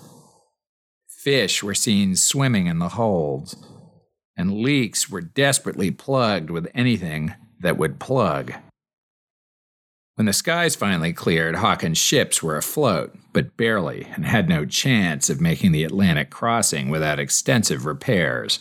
Fish 1.09 1.63
were 1.63 1.75
seen 1.75 2.15
swimming 2.15 2.67
in 2.67 2.79
the 2.79 2.91
holds, 2.91 3.57
and 4.37 4.63
leaks 4.63 5.11
were 5.11 5.21
desperately 5.21 5.91
plugged 5.91 6.51
with 6.51 6.71
anything 6.75 7.35
that 7.61 7.77
would 7.79 7.99
plug. 7.99 8.53
When 10.15 10.27
the 10.27 10.33
skies 10.33 10.75
finally 10.75 11.13
cleared, 11.13 11.57
Hawkins' 11.57 11.99
ships 11.99 12.43
were 12.43 12.57
afloat, 12.57 13.17
but 13.33 13.57
barely, 13.57 14.09
and 14.15 14.27
had 14.27 14.49
no 14.49 14.65
chance 14.65 15.31
of 15.31 15.41
making 15.41 15.73
the 15.73 15.85
Atlantic 15.85 16.29
crossing 16.29 16.89
without 16.89 17.21
extensive 17.21 17.87
repairs. 17.87 18.59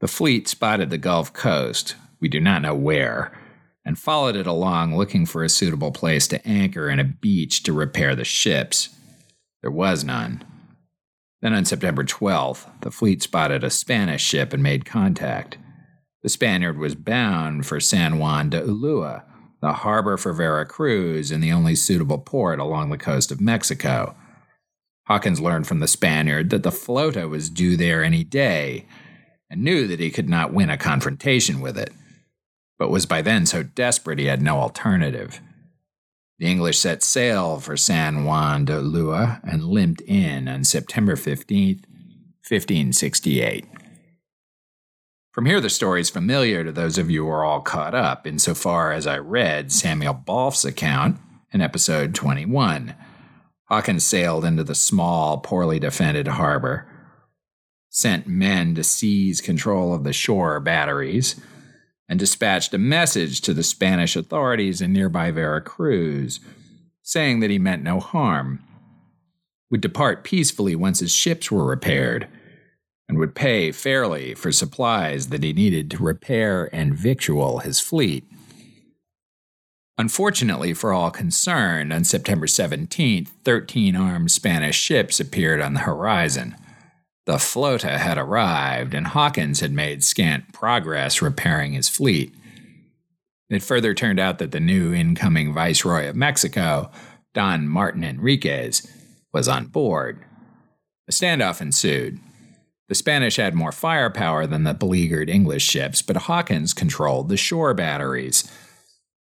The 0.00 0.08
fleet 0.08 0.48
spotted 0.48 0.90
the 0.90 0.98
Gulf 0.98 1.32
Coast, 1.32 1.94
we 2.18 2.28
do 2.28 2.40
not 2.40 2.62
know 2.62 2.74
where, 2.74 3.32
and 3.84 3.98
followed 3.98 4.36
it 4.36 4.46
along 4.46 4.96
looking 4.96 5.26
for 5.26 5.42
a 5.42 5.48
suitable 5.48 5.92
place 5.92 6.28
to 6.28 6.46
anchor 6.46 6.88
and 6.88 7.00
a 7.00 7.04
beach 7.04 7.62
to 7.64 7.72
repair 7.72 8.14
the 8.14 8.24
ships. 8.24 8.90
There 9.60 9.70
was 9.70 10.04
none. 10.04 10.44
Then 11.40 11.54
on 11.54 11.64
September 11.64 12.04
12th, 12.04 12.68
the 12.82 12.90
fleet 12.90 13.22
spotted 13.22 13.64
a 13.64 13.70
Spanish 13.70 14.22
ship 14.22 14.52
and 14.52 14.62
made 14.62 14.84
contact. 14.84 15.58
The 16.22 16.28
Spaniard 16.28 16.78
was 16.78 16.94
bound 16.94 17.66
for 17.66 17.80
San 17.80 18.18
Juan 18.18 18.50
de 18.50 18.60
Ulua, 18.60 19.24
the 19.60 19.72
harbor 19.72 20.16
for 20.16 20.32
Veracruz 20.32 21.32
and 21.32 21.42
the 21.42 21.52
only 21.52 21.74
suitable 21.74 22.18
port 22.18 22.60
along 22.60 22.90
the 22.90 22.98
coast 22.98 23.32
of 23.32 23.40
Mexico. 23.40 24.14
Hawkins 25.06 25.40
learned 25.40 25.66
from 25.66 25.80
the 25.80 25.88
Spaniard 25.88 26.50
that 26.50 26.62
the 26.62 26.70
flota 26.70 27.28
was 27.28 27.50
due 27.50 27.76
there 27.76 28.04
any 28.04 28.22
day 28.22 28.86
and 29.50 29.64
knew 29.64 29.88
that 29.88 29.98
he 29.98 30.10
could 30.10 30.28
not 30.28 30.52
win 30.52 30.70
a 30.70 30.78
confrontation 30.78 31.60
with 31.60 31.76
it 31.76 31.92
but 32.82 32.90
was 32.90 33.06
by 33.06 33.22
then 33.22 33.46
so 33.46 33.62
desperate 33.62 34.18
he 34.18 34.24
had 34.24 34.42
no 34.42 34.58
alternative. 34.58 35.40
The 36.40 36.50
English 36.50 36.80
set 36.80 37.04
sail 37.04 37.60
for 37.60 37.76
San 37.76 38.24
Juan 38.24 38.64
de 38.64 38.72
Ulua 38.72 39.40
and 39.48 39.62
limped 39.62 40.00
in 40.00 40.48
on 40.48 40.64
September 40.64 41.14
15, 41.14 41.76
1568. 41.76 43.66
From 45.30 45.46
here, 45.46 45.60
the 45.60 45.70
story 45.70 46.00
is 46.00 46.10
familiar 46.10 46.64
to 46.64 46.72
those 46.72 46.98
of 46.98 47.08
you 47.08 47.22
who 47.22 47.30
are 47.30 47.44
all 47.44 47.60
caught 47.60 47.94
up, 47.94 48.26
insofar 48.26 48.90
as 48.90 49.06
I 49.06 49.18
read 49.18 49.70
Samuel 49.70 50.14
Bawlf's 50.14 50.64
account 50.64 51.18
in 51.52 51.60
episode 51.60 52.16
21. 52.16 52.96
Hawkins 53.66 54.04
sailed 54.04 54.44
into 54.44 54.64
the 54.64 54.74
small, 54.74 55.38
poorly 55.38 55.78
defended 55.78 56.26
harbor, 56.26 56.88
sent 57.90 58.26
men 58.26 58.74
to 58.74 58.82
seize 58.82 59.40
control 59.40 59.94
of 59.94 60.02
the 60.02 60.12
shore 60.12 60.58
batteries, 60.58 61.40
and 62.08 62.18
dispatched 62.18 62.74
a 62.74 62.78
message 62.78 63.40
to 63.40 63.54
the 63.54 63.62
Spanish 63.62 64.16
authorities 64.16 64.80
in 64.80 64.92
nearby 64.92 65.30
Veracruz, 65.30 66.40
saying 67.02 67.40
that 67.40 67.50
he 67.50 67.58
meant 67.58 67.82
no 67.82 68.00
harm, 68.00 68.62
would 69.70 69.80
depart 69.80 70.24
peacefully 70.24 70.76
once 70.76 71.00
his 71.00 71.12
ships 71.12 71.50
were 71.50 71.64
repaired, 71.64 72.28
and 73.08 73.18
would 73.18 73.34
pay 73.34 73.72
fairly 73.72 74.34
for 74.34 74.52
supplies 74.52 75.28
that 75.28 75.42
he 75.42 75.52
needed 75.52 75.90
to 75.90 76.02
repair 76.02 76.68
and 76.74 76.94
victual 76.94 77.58
his 77.60 77.80
fleet. 77.80 78.24
Unfortunately 79.98 80.72
for 80.72 80.92
all 80.92 81.10
concerned, 81.10 81.92
on 81.92 82.04
September 82.04 82.46
17th, 82.46 83.28
13 83.44 83.94
armed 83.94 84.30
Spanish 84.30 84.76
ships 84.76 85.20
appeared 85.20 85.60
on 85.60 85.74
the 85.74 85.80
horizon. 85.80 86.56
The 87.24 87.34
flota 87.34 87.98
had 87.98 88.18
arrived, 88.18 88.94
and 88.94 89.06
Hawkins 89.06 89.60
had 89.60 89.72
made 89.72 90.02
scant 90.02 90.52
progress 90.52 91.22
repairing 91.22 91.72
his 91.72 91.88
fleet. 91.88 92.34
It 93.48 93.62
further 93.62 93.94
turned 93.94 94.18
out 94.18 94.38
that 94.38 94.50
the 94.50 94.60
new 94.60 94.92
incoming 94.92 95.54
Viceroy 95.54 96.08
of 96.08 96.16
Mexico, 96.16 96.90
Don 97.32 97.68
Martin 97.68 98.02
Enriquez, 98.02 98.90
was 99.32 99.46
on 99.46 99.66
board. 99.66 100.24
A 101.08 101.12
standoff 101.12 101.60
ensued. 101.60 102.18
The 102.88 102.94
Spanish 102.94 103.36
had 103.36 103.54
more 103.54 103.72
firepower 103.72 104.46
than 104.46 104.64
the 104.64 104.74
beleaguered 104.74 105.30
English 105.30 105.64
ships, 105.64 106.02
but 106.02 106.16
Hawkins 106.16 106.74
controlled 106.74 107.28
the 107.28 107.36
shore 107.36 107.72
batteries. 107.72 108.50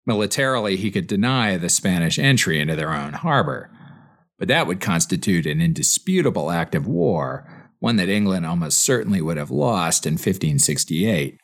Militarily, 0.05 0.75
he 0.75 0.91
could 0.91 1.07
deny 1.07 1.57
the 1.57 1.69
Spanish 1.69 2.19
entry 2.19 2.59
into 2.59 2.75
their 2.75 2.93
own 2.93 3.13
harbor, 3.13 3.69
but 4.37 4.47
that 4.47 4.67
would 4.67 4.79
constitute 4.79 5.45
an 5.45 5.59
indisputable 5.59 6.51
act 6.51 6.75
of 6.75 6.87
war 6.87 7.58
one 7.79 7.95
that 7.95 8.09
England 8.09 8.45
almost 8.45 8.83
certainly 8.83 9.21
would 9.21 9.37
have 9.37 9.51
lost 9.51 10.05
in 10.05 10.13
1568. 10.13 11.39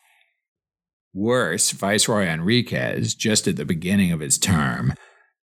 Worse, 1.13 1.71
Viceroy 1.71 2.25
Enriquez, 2.25 3.15
just 3.15 3.47
at 3.47 3.55
the 3.55 3.65
beginning 3.65 4.11
of 4.11 4.19
his 4.19 4.37
term, 4.37 4.93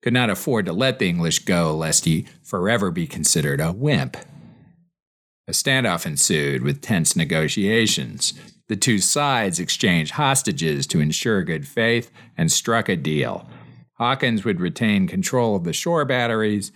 could 0.03 0.15
not 0.15 0.31
afford 0.31 0.65
to 0.67 0.73
let 0.73 0.99
the 0.99 1.09
English 1.09 1.41
go 1.41 1.77
lest 1.77 2.05
he 2.05 2.27
forever 2.43 2.91
be 2.91 3.07
considered 3.07 3.61
a 3.61 3.73
wimp. 3.73 4.17
A 5.47 5.53
standoff 5.53 6.07
ensued 6.07 6.63
with 6.63 6.81
tense 6.81 7.17
negotiations. 7.17 8.35
The 8.69 8.77
two 8.77 8.99
sides 8.99 9.59
exchanged 9.59 10.13
hostages 10.13 10.87
to 10.89 11.01
ensure 11.01 11.43
good 11.43 11.67
faith 11.67 12.11
and 12.37 12.53
struck 12.53 12.89
a 12.89 12.97
deal. 12.97 13.49
Hawkins 13.95 14.45
would 14.45 14.61
retain 14.61 15.07
control 15.09 15.57
of 15.57 15.65
the 15.65 15.73
shore 15.73 16.05
batteries, 16.05 16.71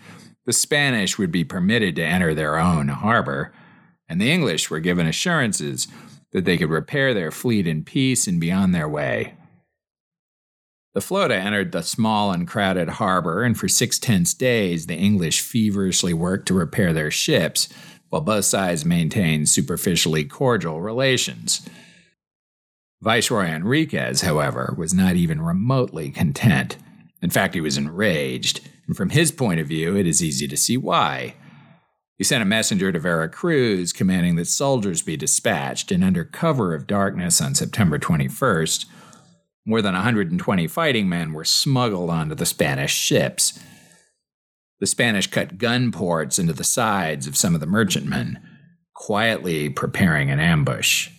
the 0.44 0.52
Spanish 0.52 1.18
would 1.18 1.30
be 1.30 1.44
permitted 1.44 1.94
to 1.96 2.04
enter 2.04 2.34
their 2.34 2.58
own 2.58 2.88
harbor, 2.88 3.52
and 4.12 4.20
the 4.20 4.30
English 4.30 4.68
were 4.68 4.78
given 4.78 5.06
assurances 5.06 5.88
that 6.32 6.44
they 6.44 6.58
could 6.58 6.68
repair 6.68 7.14
their 7.14 7.30
fleet 7.30 7.66
in 7.66 7.82
peace 7.82 8.26
and 8.26 8.38
be 8.38 8.52
on 8.52 8.72
their 8.72 8.86
way. 8.86 9.32
The 10.92 11.00
flota 11.00 11.34
entered 11.34 11.72
the 11.72 11.82
small 11.82 12.30
and 12.30 12.46
crowded 12.46 12.90
harbor, 12.90 13.42
and 13.42 13.58
for 13.58 13.68
six 13.68 13.98
tense 13.98 14.34
days 14.34 14.84
the 14.84 14.94
English 14.94 15.40
feverishly 15.40 16.12
worked 16.12 16.46
to 16.48 16.54
repair 16.54 16.92
their 16.92 17.10
ships, 17.10 17.70
while 18.10 18.20
both 18.20 18.44
sides 18.44 18.84
maintained 18.84 19.48
superficially 19.48 20.24
cordial 20.24 20.82
relations. 20.82 21.66
Viceroy 23.00 23.46
Enriquez, 23.46 24.20
however, 24.20 24.74
was 24.76 24.92
not 24.92 25.16
even 25.16 25.40
remotely 25.40 26.10
content. 26.10 26.76
In 27.22 27.30
fact, 27.30 27.54
he 27.54 27.62
was 27.62 27.78
enraged, 27.78 28.60
and 28.86 28.94
from 28.94 29.08
his 29.08 29.32
point 29.32 29.58
of 29.58 29.68
view, 29.68 29.96
it 29.96 30.06
is 30.06 30.22
easy 30.22 30.46
to 30.48 30.56
see 30.58 30.76
why. 30.76 31.34
He 32.22 32.24
sent 32.24 32.40
a 32.40 32.46
messenger 32.46 32.92
to 32.92 33.00
Veracruz 33.00 33.92
commanding 33.92 34.36
that 34.36 34.46
soldiers 34.46 35.02
be 35.02 35.16
dispatched, 35.16 35.90
and 35.90 36.04
under 36.04 36.24
cover 36.24 36.72
of 36.72 36.86
darkness 36.86 37.40
on 37.40 37.56
September 37.56 37.98
21st, 37.98 38.84
more 39.66 39.82
than 39.82 39.94
120 39.94 40.68
fighting 40.68 41.08
men 41.08 41.32
were 41.32 41.44
smuggled 41.44 42.10
onto 42.10 42.36
the 42.36 42.46
Spanish 42.46 42.94
ships. 42.94 43.58
The 44.78 44.86
Spanish 44.86 45.26
cut 45.26 45.58
gun 45.58 45.90
ports 45.90 46.38
into 46.38 46.52
the 46.52 46.62
sides 46.62 47.26
of 47.26 47.36
some 47.36 47.56
of 47.56 47.60
the 47.60 47.66
merchantmen, 47.66 48.38
quietly 48.94 49.68
preparing 49.68 50.30
an 50.30 50.38
ambush. 50.38 51.10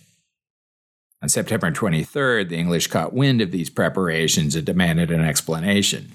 On 1.20 1.28
September 1.28 1.70
23rd, 1.70 2.48
the 2.48 2.56
English 2.56 2.86
caught 2.86 3.12
wind 3.12 3.42
of 3.42 3.50
these 3.50 3.68
preparations 3.68 4.56
and 4.56 4.64
demanded 4.64 5.10
an 5.10 5.20
explanation. 5.20 6.10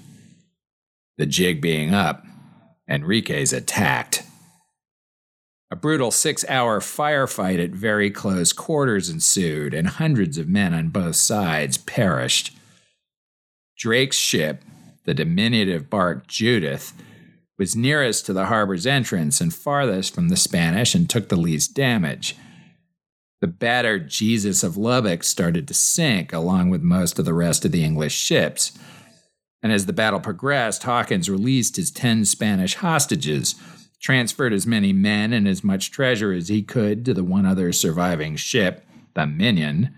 The 1.16 1.26
jig 1.26 1.60
being 1.60 1.94
up, 1.94 2.26
Enriquez 2.88 3.52
attacked. 3.52 4.19
A 5.72 5.76
brutal 5.76 6.10
six 6.10 6.44
hour 6.48 6.80
firefight 6.80 7.62
at 7.62 7.70
very 7.70 8.10
close 8.10 8.52
quarters 8.52 9.08
ensued, 9.08 9.72
and 9.72 9.86
hundreds 9.86 10.36
of 10.36 10.48
men 10.48 10.74
on 10.74 10.88
both 10.88 11.16
sides 11.16 11.76
perished. 11.78 12.56
Drake's 13.78 14.16
ship, 14.16 14.64
the 15.04 15.14
diminutive 15.14 15.88
bark 15.88 16.26
Judith, 16.26 16.92
was 17.56 17.76
nearest 17.76 18.26
to 18.26 18.32
the 18.32 18.46
harbor's 18.46 18.86
entrance 18.86 19.40
and 19.40 19.54
farthest 19.54 20.14
from 20.14 20.28
the 20.28 20.36
Spanish 20.36 20.94
and 20.94 21.08
took 21.08 21.28
the 21.28 21.36
least 21.36 21.74
damage. 21.74 22.34
The 23.40 23.46
battered 23.46 24.08
Jesus 24.08 24.62
of 24.62 24.74
Lübeck 24.74 25.22
started 25.24 25.68
to 25.68 25.74
sink 25.74 26.32
along 26.32 26.70
with 26.70 26.82
most 26.82 27.18
of 27.18 27.24
the 27.24 27.32
rest 27.32 27.64
of 27.64 27.72
the 27.72 27.84
English 27.84 28.14
ships. 28.14 28.72
And 29.62 29.72
as 29.72 29.86
the 29.86 29.92
battle 29.92 30.20
progressed, 30.20 30.82
Hawkins 30.82 31.30
released 31.30 31.76
his 31.76 31.90
10 31.90 32.24
Spanish 32.24 32.74
hostages, 32.76 33.54
transferred 34.00 34.52
as 34.52 34.66
many 34.66 34.92
men 34.92 35.32
and 35.32 35.46
as 35.46 35.62
much 35.62 35.90
treasure 35.90 36.32
as 36.32 36.48
he 36.48 36.62
could 36.62 37.04
to 37.04 37.14
the 37.14 37.24
one 37.24 37.46
other 37.46 37.72
surviving 37.72 38.34
ship, 38.34 38.84
the 39.14 39.26
Minion, 39.26 39.94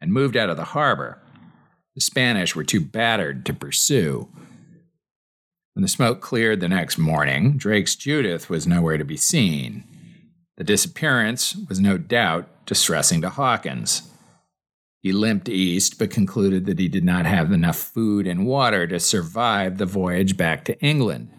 and 0.00 0.12
moved 0.12 0.36
out 0.36 0.50
of 0.50 0.56
the 0.56 0.64
harbor. 0.64 1.20
The 1.94 2.00
Spanish 2.00 2.56
were 2.56 2.64
too 2.64 2.80
battered 2.80 3.44
to 3.46 3.52
pursue. 3.52 4.28
When 5.74 5.82
the 5.82 5.88
smoke 5.88 6.20
cleared 6.20 6.60
the 6.60 6.68
next 6.68 6.98
morning, 6.98 7.56
Drake's 7.56 7.96
Judith 7.96 8.48
was 8.48 8.66
nowhere 8.66 8.98
to 8.98 9.04
be 9.04 9.16
seen. 9.16 9.84
The 10.56 10.64
disappearance 10.64 11.56
was 11.68 11.80
no 11.80 11.98
doubt 11.98 12.66
distressing 12.66 13.20
to 13.22 13.30
Hawkins. 13.30 14.08
He 15.00 15.12
limped 15.12 15.48
east, 15.48 15.98
but 15.98 16.10
concluded 16.10 16.66
that 16.66 16.78
he 16.78 16.88
did 16.88 17.04
not 17.04 17.26
have 17.26 17.50
enough 17.50 17.76
food 17.76 18.26
and 18.26 18.46
water 18.46 18.86
to 18.86 19.00
survive 19.00 19.78
the 19.78 19.86
voyage 19.86 20.36
back 20.36 20.64
to 20.66 20.78
England. 20.80 21.30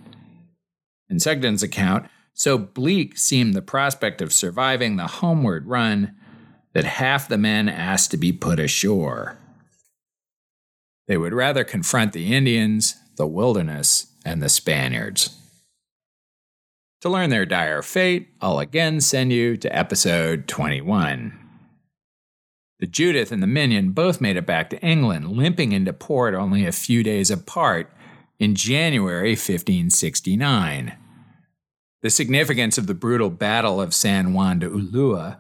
In 1.14 1.20
Sugden's 1.20 1.62
account, 1.62 2.08
so 2.34 2.58
bleak 2.58 3.20
seemed 3.20 3.54
the 3.54 3.62
prospect 3.62 4.20
of 4.20 4.34
surviving 4.34 4.96
the 4.96 5.06
homeward 5.06 5.68
run 5.68 6.16
that 6.74 6.86
half 6.86 7.28
the 7.28 7.38
men 7.38 7.70
asked 7.70 8.10
to 8.10 8.18
be 8.18 8.32
put 8.32 8.60
ashore. 8.60 9.38
They 11.08 11.16
would 11.16 11.36
rather 11.36 11.64
confront 11.64 12.14
the 12.14 12.34
Indians, 12.34 12.96
the 13.16 13.28
wilderness, 13.28 14.08
and 14.26 14.42
the 14.42 14.50
Spaniards. 14.50 15.38
To 17.02 17.10
learn 17.10 17.30
their 17.30 17.46
dire 17.46 17.84
fate, 17.84 18.30
I'll 18.42 18.58
again 18.58 19.00
send 19.00 19.32
you 19.32 19.56
to 19.58 19.78
episode 19.78 20.48
21. 20.48 21.38
The 22.80 22.88
Judith 22.88 23.32
and 23.32 23.44
the 23.44 23.46
Minion 23.46 23.92
both 23.92 24.20
made 24.20 24.36
it 24.36 24.48
back 24.48 24.72
to 24.72 24.82
England, 24.82 25.34
limping 25.34 25.74
into 25.74 25.94
port 25.94 26.34
only 26.34 26.66
a 26.66 26.72
few 26.72 27.04
days 27.04 27.30
apart 27.30 27.92
in 28.40 28.56
January 28.56 29.34
1569. 29.34 30.98
The 32.04 32.10
significance 32.10 32.78
of 32.78 32.86
the 32.86 32.94
brutal 32.94 33.30
Battle 33.30 33.80
of 33.80 33.94
San 33.94 34.34
Juan 34.34 34.60
de 34.60 34.70
Ulua 34.70 35.38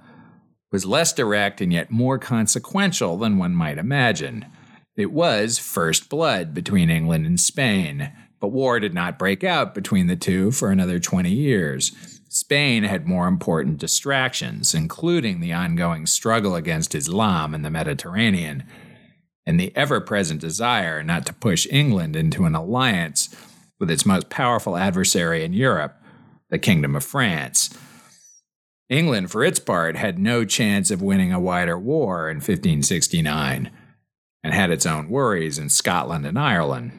was 0.71 0.85
less 0.85 1.11
direct 1.11 1.59
and 1.59 1.73
yet 1.73 1.91
more 1.91 2.17
consequential 2.17 3.17
than 3.17 3.37
one 3.37 3.53
might 3.53 3.77
imagine. 3.77 4.45
It 4.95 5.11
was 5.11 5.59
first 5.59 6.07
blood 6.07 6.53
between 6.53 6.89
England 6.89 7.25
and 7.25 7.37
Spain, 7.37 8.13
but 8.39 8.53
war 8.53 8.79
did 8.79 8.93
not 8.93 9.19
break 9.19 9.43
out 9.43 9.75
between 9.75 10.07
the 10.07 10.15
two 10.15 10.51
for 10.51 10.71
another 10.71 10.99
20 10.99 11.29
years. 11.29 11.91
Spain 12.29 12.83
had 12.83 13.05
more 13.05 13.27
important 13.27 13.77
distractions, 13.77 14.73
including 14.73 15.41
the 15.41 15.51
ongoing 15.51 16.05
struggle 16.05 16.55
against 16.55 16.95
Islam 16.95 17.53
in 17.53 17.63
the 17.63 17.69
Mediterranean 17.69 18.63
and 19.45 19.59
the 19.59 19.75
ever 19.75 19.99
present 19.99 20.39
desire 20.39 21.03
not 21.03 21.25
to 21.25 21.33
push 21.33 21.67
England 21.69 22.15
into 22.15 22.45
an 22.45 22.55
alliance 22.55 23.35
with 23.81 23.91
its 23.91 24.05
most 24.05 24.29
powerful 24.29 24.77
adversary 24.77 25.43
in 25.43 25.51
Europe, 25.51 25.99
the 26.53 26.59
Kingdom 26.59 26.95
of 26.95 27.03
France. 27.03 27.75
England, 28.87 29.31
for 29.31 29.43
its 29.43 29.57
part, 29.57 29.95
had 29.95 30.19
no 30.19 30.45
chance 30.45 30.91
of 30.91 31.01
winning 31.01 31.33
a 31.33 31.39
wider 31.39 31.79
war 31.79 32.29
in 32.29 32.35
1569 32.35 33.71
and 34.43 34.53
had 34.53 34.69
its 34.69 34.85
own 34.85 35.09
worries 35.09 35.57
in 35.57 35.67
Scotland 35.67 36.27
and 36.27 36.37
Ireland. 36.37 36.91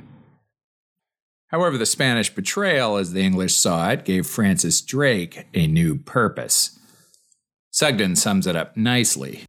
However, 1.51 1.79
the 1.79 1.87
Spanish 1.87 2.35
betrayal, 2.35 2.97
as 2.97 3.13
the 3.13 3.23
English 3.23 3.55
saw 3.55 3.91
it, 3.91 4.05
gave 4.05 4.27
Francis 4.27 4.81
Drake 4.81 5.47
a 5.55 5.69
new 5.69 5.99
purpose. 5.99 6.77
Sugden 7.71 8.17
sums 8.17 8.49
it 8.49 8.57
up 8.57 8.77
nicely. 8.77 9.45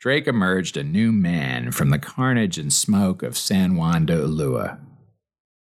Drake 0.00 0.26
emerged 0.26 0.78
a 0.78 0.82
new 0.82 1.12
man 1.12 1.70
from 1.70 1.90
the 1.90 1.98
carnage 1.98 2.56
and 2.56 2.72
smoke 2.72 3.22
of 3.22 3.36
San 3.36 3.76
Juan 3.76 4.06
de 4.06 4.16
Ulua. 4.16 4.78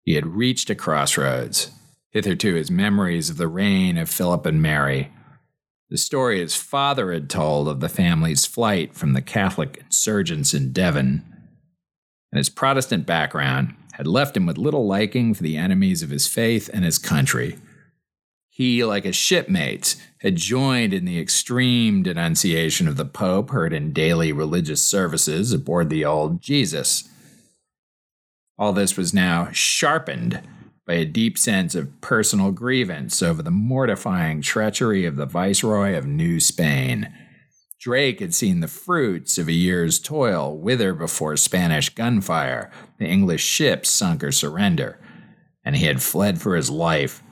He 0.05 0.15
had 0.15 0.37
reached 0.37 0.71
a 0.71 0.77
crossroads. 0.77 1.73
Hitherto, 2.13 2.55
his 2.55 2.71
memories 2.71 3.31
of 3.31 3.39
the 3.39 3.49
reign 3.49 3.97
of 3.97 4.11
Philip 4.11 4.45
and 4.45 4.61
Mary, 4.61 5.11
the 5.89 5.97
story 5.97 6.41
his 6.41 6.55
father 6.55 7.13
had 7.13 7.29
told 7.29 7.69
of 7.69 7.81
the 7.81 7.89
family's 7.89 8.45
flight 8.45 8.95
from 8.95 9.15
the 9.15 9.23
Catholic 9.23 9.79
insurgents 9.79 10.53
in 10.53 10.73
Devon, 10.73 11.25
and 12.31 12.39
his 12.39 12.51
Protestant 12.51 13.07
background 13.07 13.75
had 13.95 14.07
left 14.07 14.37
him 14.37 14.47
with 14.47 14.59
little 14.59 14.87
liking 14.87 15.33
for 15.35 15.43
the 15.43 15.57
enemies 15.57 16.03
of 16.03 16.11
his 16.11 16.27
faith 16.27 16.69
and 16.73 16.85
his 16.85 16.99
country. 16.99 17.59
He, 18.49 18.85
like 18.85 19.05
his 19.05 19.17
shipmates, 19.17 19.97
had 20.19 20.37
joined 20.37 20.93
in 20.93 21.07
the 21.07 21.19
extreme 21.19 22.03
denunciation 22.03 22.89
of 22.89 22.99
the 22.99 23.07
Pope 23.07 23.51
heard 23.51 23.73
in 23.73 23.95
daily 23.95 24.33
religious 24.33 24.83
services 24.83 25.53
aboard 25.53 25.89
the 25.89 26.05
old 26.05 26.43
Jesus. 26.43 27.09
All 28.59 28.75
this 28.75 28.99
was 28.99 29.15
now 29.15 29.51
sharpened 29.53 30.43
by 30.87 30.95
a 30.95 31.05
deep 31.05 31.39
sense 31.39 31.75
of 31.75 32.01
personal 32.01 32.51
grievance 32.51 33.23
over 33.23 33.43
the 33.43 33.51
mortifying 33.51 34.43
treachery 34.43 35.05
of 35.05 35.17
the 35.17 35.27
Viceroy 35.27 35.97
of 35.97 36.07
New 36.07 36.41
Spain 36.41 37.13
Drake 37.83 38.21
had 38.21 38.33
seen 38.33 38.61
the 38.61 38.69
fruits 38.69 39.39
of 39.39 39.49
a 39.49 39.53
year's 39.53 39.99
toil 39.99 40.57
wither 40.57 40.95
before 40.95 41.37
Spanish 41.37 41.89
gunfire, 41.89 42.71
the 42.99 43.07
English 43.07 43.43
ships 43.43 43.91
sunk 43.91 44.23
or 44.23 44.31
surrender, 44.31 45.01
and 45.65 45.75
he 45.75 45.87
had 45.87 46.01
fled 46.01 46.41
for 46.41 46.55
his 46.55 46.71
life. 46.71 47.25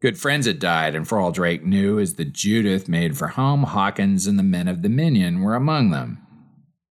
Good 0.00 0.16
friends 0.16 0.46
had 0.46 0.58
died, 0.58 0.94
and 0.94 1.06
for 1.06 1.18
all 1.18 1.30
Drake 1.30 1.62
knew, 1.62 1.98
as 1.98 2.14
the 2.14 2.24
Judith 2.24 2.88
made 2.88 3.18
for 3.18 3.28
home, 3.28 3.64
Hawkins 3.64 4.26
and 4.26 4.38
the 4.38 4.42
men 4.42 4.66
of 4.66 4.80
the 4.80 4.88
Minion 4.88 5.42
were 5.42 5.54
among 5.54 5.90
them. 5.90 6.26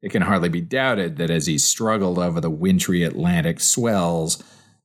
It 0.00 0.12
can 0.12 0.22
hardly 0.22 0.50
be 0.50 0.60
doubted 0.60 1.16
that 1.16 1.30
as 1.30 1.46
he 1.46 1.58
struggled 1.58 2.20
over 2.20 2.40
the 2.40 2.48
wintry 2.48 3.02
Atlantic 3.02 3.58
swells, 3.58 4.40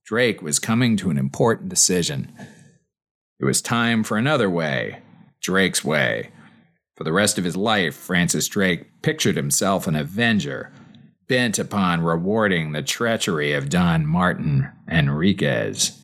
Drake 0.05 0.41
was 0.41 0.59
coming 0.59 0.95
to 0.97 1.09
an 1.09 1.17
important 1.17 1.69
decision. 1.69 2.31
It 3.39 3.45
was 3.45 3.61
time 3.61 4.03
for 4.03 4.17
another 4.17 4.49
way, 4.49 4.99
Drake's 5.41 5.83
way 5.83 6.31
for 6.95 7.03
the 7.03 7.13
rest 7.13 7.37
of 7.37 7.43
his 7.43 7.57
life, 7.57 7.93
Francis 7.93 8.47
Drake 8.47 9.01
pictured 9.01 9.35
himself 9.35 9.85
an 9.85 9.95
avenger, 9.95 10.71
bent 11.27 11.59
upon 11.59 12.01
rewarding 12.01 12.71
the 12.71 12.81
treachery 12.81 13.51
of 13.51 13.69
Don 13.69 14.05
Martin 14.05 14.71
Enriquez. 14.89 16.01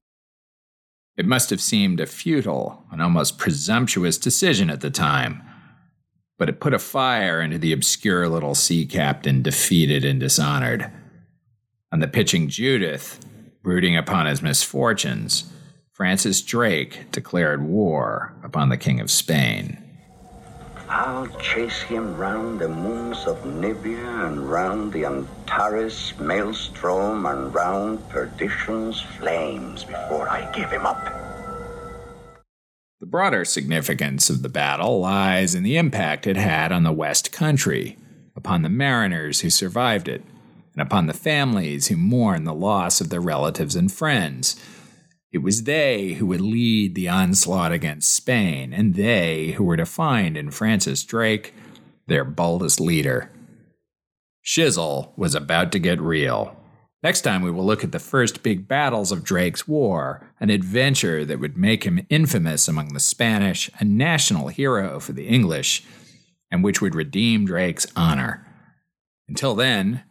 It 1.15 1.25
must 1.25 1.49
have 1.49 1.61
seemed 1.61 1.99
a 1.99 2.05
futile 2.05 2.83
and 2.91 3.01
almost 3.01 3.37
presumptuous 3.37 4.17
decision 4.17 4.69
at 4.69 4.81
the 4.81 4.89
time, 4.89 5.41
but 6.37 6.49
it 6.49 6.59
put 6.59 6.73
a 6.73 6.79
fire 6.79 7.41
into 7.41 7.57
the 7.57 7.71
obscure 7.71 8.27
little 8.27 8.55
sea 8.55 8.85
captain 8.85 9.41
defeated 9.41 10.03
and 10.03 10.19
dishonored. 10.19 10.91
On 11.93 11.99
the 11.99 12.07
pitching 12.07 12.49
Judith, 12.49 13.19
brooding 13.63 13.95
upon 13.95 14.25
his 14.25 14.41
misfortunes, 14.41 15.51
Francis 15.91 16.41
Drake 16.41 17.11
declared 17.11 17.63
war 17.63 18.33
upon 18.43 18.69
the 18.69 18.77
King 18.77 18.99
of 18.99 19.11
Spain. 19.11 19.77
I'll 20.89 21.27
chase 21.39 21.81
him 21.81 22.17
round 22.17 22.59
the 22.59 22.67
moons 22.67 23.25
of 23.25 23.45
Nibia 23.45 24.27
and 24.27 24.49
round 24.49 24.91
the 24.91 25.05
Antares 25.05 26.13
maelstrom 26.19 27.25
and 27.25 27.53
round 27.53 28.09
perdition's 28.09 28.99
flames 28.99 29.85
before 29.85 30.27
I 30.27 30.51
give 30.51 30.69
him 30.69 30.85
up. 30.85 31.01
The 32.99 33.05
broader 33.07 33.45
significance 33.45 34.29
of 34.29 34.41
the 34.41 34.49
battle 34.49 34.99
lies 34.99 35.55
in 35.55 35.63
the 35.63 35.77
impact 35.77 36.27
it 36.27 36.35
had 36.35 36.71
on 36.71 36.83
the 36.83 36.91
West 36.91 37.31
Country, 37.31 37.97
upon 38.35 38.61
the 38.61 38.69
mariners 38.69 39.41
who 39.41 39.49
survived 39.49 40.07
it, 40.07 40.23
and 40.73 40.81
upon 40.81 41.07
the 41.07 41.13
families 41.13 41.87
who 41.87 41.97
mourned 41.97 42.47
the 42.47 42.53
loss 42.53 43.01
of 43.01 43.09
their 43.09 43.21
relatives 43.21 43.75
and 43.75 43.91
friends 43.91 44.55
it 45.31 45.41
was 45.41 45.63
they 45.63 46.13
who 46.13 46.25
would 46.25 46.41
lead 46.41 46.93
the 46.93 47.07
onslaught 47.07 47.71
against 47.71 48.13
Spain, 48.13 48.73
and 48.73 48.95
they 48.95 49.51
who 49.51 49.63
were 49.63 49.77
to 49.77 49.85
find 49.85 50.35
in 50.35 50.51
Francis 50.51 51.03
Drake 51.05 51.53
their 52.07 52.25
boldest 52.25 52.81
leader. 52.81 53.31
Shizzle 54.45 55.17
was 55.17 55.33
about 55.33 55.71
to 55.71 55.79
get 55.79 56.01
real. 56.01 56.57
Next 57.01 57.21
time, 57.21 57.41
we 57.41 57.49
will 57.49 57.65
look 57.65 57.83
at 57.83 57.93
the 57.93 57.99
first 57.99 58.43
big 58.43 58.67
battles 58.67 59.11
of 59.11 59.23
Drake's 59.23 59.67
War, 59.67 60.29
an 60.39 60.49
adventure 60.49 61.23
that 61.23 61.39
would 61.39 61.57
make 61.57 61.85
him 61.85 62.05
infamous 62.09 62.67
among 62.67 62.89
the 62.89 62.99
Spanish, 62.99 63.71
a 63.79 63.85
national 63.85 64.49
hero 64.49 64.99
for 64.99 65.13
the 65.13 65.27
English, 65.27 65.83
and 66.51 66.63
which 66.63 66.81
would 66.81 66.93
redeem 66.93 67.45
Drake's 67.45 67.87
honor. 67.95 68.45
Until 69.29 69.55
then, 69.55 70.03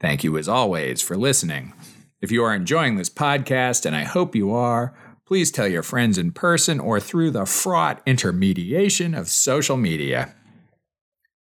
thank 0.00 0.24
you 0.24 0.36
as 0.38 0.48
always 0.48 1.02
for 1.02 1.16
listening. 1.16 1.72
If 2.20 2.32
you 2.32 2.42
are 2.42 2.54
enjoying 2.54 2.96
this 2.96 3.10
podcast, 3.10 3.86
and 3.86 3.94
I 3.94 4.04
hope 4.04 4.34
you 4.34 4.52
are, 4.52 4.92
please 5.24 5.50
tell 5.50 5.68
your 5.68 5.82
friends 5.82 6.18
in 6.18 6.32
person 6.32 6.80
or 6.80 6.98
through 6.98 7.30
the 7.30 7.46
fraught 7.46 8.02
intermediation 8.06 9.14
of 9.14 9.28
social 9.28 9.76
media. 9.76 10.34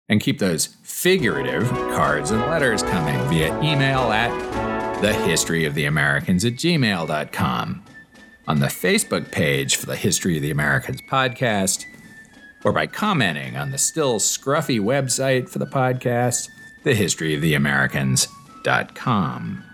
And 0.09 0.19
keep 0.19 0.39
those 0.39 0.75
figurative 0.83 1.69
cards 1.69 2.31
and 2.31 2.41
letters 2.41 2.83
coming 2.83 3.17
via 3.29 3.57
email 3.61 4.11
at 4.11 5.01
the 5.01 5.13
History 5.13 5.65
of 5.65 5.75
the 5.75 5.85
Americans 5.85 6.43
at 6.43 6.53
gmail.com, 6.53 7.83
on 8.47 8.59
the 8.59 8.67
Facebook 8.67 9.31
page 9.31 9.75
for 9.77 9.85
the 9.85 9.95
History 9.95 10.35
of 10.35 10.41
the 10.41 10.51
Americans 10.51 11.01
podcast, 11.09 11.85
or 12.63 12.73
by 12.73 12.87
commenting 12.87 13.55
on 13.55 13.71
the 13.71 13.77
still 13.77 14.19
scruffy 14.19 14.79
website 14.79 15.47
for 15.47 15.59
the 15.59 15.65
podcast, 15.67 16.49
The 16.83 16.95
History 16.95 17.35
of 17.35 17.41
the 17.41 17.53
Americans 17.53 18.27
thehistoryoftheamericans.com. 18.65 19.64